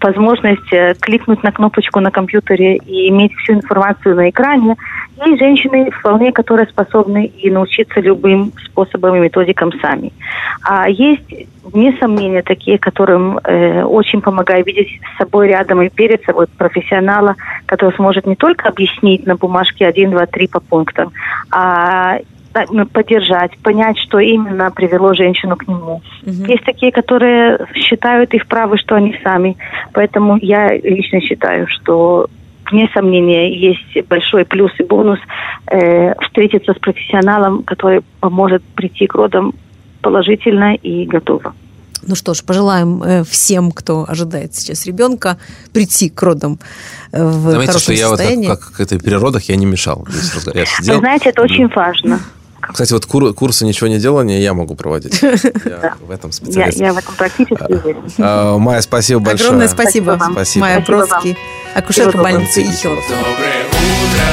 возможность 0.00 0.72
э, 0.72 0.94
кликнуть 1.00 1.42
на 1.42 1.52
кнопочку 1.52 2.00
на 2.00 2.10
компьютере 2.10 2.76
и 2.76 3.08
иметь 3.08 3.32
всю 3.36 3.54
информацию 3.54 4.16
на 4.16 4.30
экране, 4.30 4.76
есть 5.24 5.38
женщины 5.38 5.90
вполне, 5.90 6.32
которые 6.32 6.66
способны 6.66 7.26
и 7.26 7.50
научиться 7.50 8.00
любым 8.00 8.52
способам 8.64 9.16
и 9.16 9.20
методикам 9.20 9.72
сами. 9.80 10.12
А 10.62 10.88
есть, 10.88 11.48
вне 11.64 11.96
сомнения, 11.98 12.42
такие, 12.42 12.78
которым 12.78 13.38
э, 13.38 13.82
очень 13.82 14.20
помогает 14.20 14.66
видеть 14.66 15.00
с 15.14 15.18
собой 15.18 15.48
рядом 15.48 15.82
и 15.82 15.88
перед 15.88 16.22
собой 16.24 16.46
профессионала, 16.58 17.36
который 17.66 17.94
сможет 17.94 18.26
не 18.26 18.36
только 18.36 18.68
объяснить 18.68 19.26
на 19.26 19.36
бумажке 19.36 19.86
1, 19.86 20.10
2, 20.10 20.26
3 20.26 20.48
по 20.48 20.60
пунктам, 20.60 21.12
а 21.50 22.18
поддержать, 22.92 23.56
понять, 23.58 23.98
что 23.98 24.18
именно 24.18 24.70
привело 24.70 25.12
женщину 25.12 25.56
к 25.56 25.68
нему. 25.68 26.00
Угу. 26.22 26.44
Есть 26.48 26.64
такие, 26.64 26.90
которые 26.90 27.66
считают 27.74 28.32
их 28.32 28.46
правы, 28.46 28.78
что 28.78 28.94
они 28.94 29.18
сами. 29.22 29.56
Поэтому 29.92 30.38
я 30.40 30.72
лично 30.74 31.20
считаю, 31.20 31.66
что 31.68 32.28
вне 32.70 32.88
сомнения, 32.94 33.54
есть 33.54 34.08
большой 34.08 34.44
плюс 34.44 34.72
и 34.78 34.82
бонус 34.82 35.18
э, 35.70 36.14
встретиться 36.22 36.72
с 36.72 36.78
профессионалом, 36.78 37.62
который 37.62 38.02
поможет 38.20 38.62
прийти 38.74 39.06
к 39.06 39.14
родам 39.14 39.54
положительно 40.02 40.74
и 40.74 41.04
готово. 41.06 41.54
Ну 42.06 42.14
что 42.14 42.34
ж, 42.34 42.44
пожелаем 42.44 43.02
э, 43.02 43.24
всем, 43.24 43.72
кто 43.72 44.04
ожидает 44.08 44.54
сейчас 44.54 44.86
ребенка, 44.86 45.38
прийти 45.72 46.08
к 46.08 46.22
родам 46.22 46.58
э, 47.12 47.24
в 47.24 47.50
Заметьте, 47.50 47.66
хорошем 47.66 47.80
что 47.80 47.92
я 47.92 48.08
состоянии. 48.08 48.48
вот 48.48 48.58
как, 48.58 48.70
как 48.70 48.80
это 48.80 48.98
при 48.98 49.14
родах 49.14 49.42
я 49.44 49.56
не 49.56 49.66
мешал. 49.66 50.06
Я 50.54 50.66
сидел, 50.66 50.94
Вы 50.94 51.00
знаете, 51.00 51.30
это 51.30 51.42
очень 51.42 51.68
важно. 51.68 52.20
Кстати, 52.72 52.92
вот 52.92 53.06
кур, 53.06 53.32
курсы 53.34 53.64
ничего 53.64 53.88
не 53.88 53.98
делания 53.98 54.38
я 54.40 54.54
могу 54.54 54.74
проводить. 54.74 55.22
Я 55.22 55.96
в 56.00 56.10
этом 56.10 56.32
специалист. 56.32 56.78
Я, 56.78 56.86
я 56.86 56.92
в 56.92 56.98
этом 56.98 57.14
практически 57.14 57.62
а, 57.62 57.66
уверен. 57.66 58.02
А, 58.18 58.58
Майя, 58.58 58.80
спасибо 58.80 59.20
большое. 59.20 59.48
Огромное 59.48 59.68
спасибо. 59.68 60.16
Спасибо. 60.16 60.32
спасибо. 60.32 60.64
Майя 60.64 60.80
Бродский, 60.80 61.36
акушерка 61.74 62.18
больницы 62.18 62.62
Ихилов. 62.62 63.04
Доброе 63.08 63.64
утро. 63.66 64.26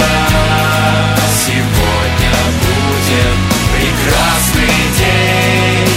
Сегодня 1.46 2.34
будет 2.64 3.36
прекрасный 3.74 4.76
день. 4.98 5.94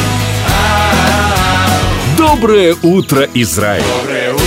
Доброе 2.16 2.77
утро, 2.83 3.29
Израиль. 3.35 3.83
Доброе 4.03 4.33
утро. 4.35 4.45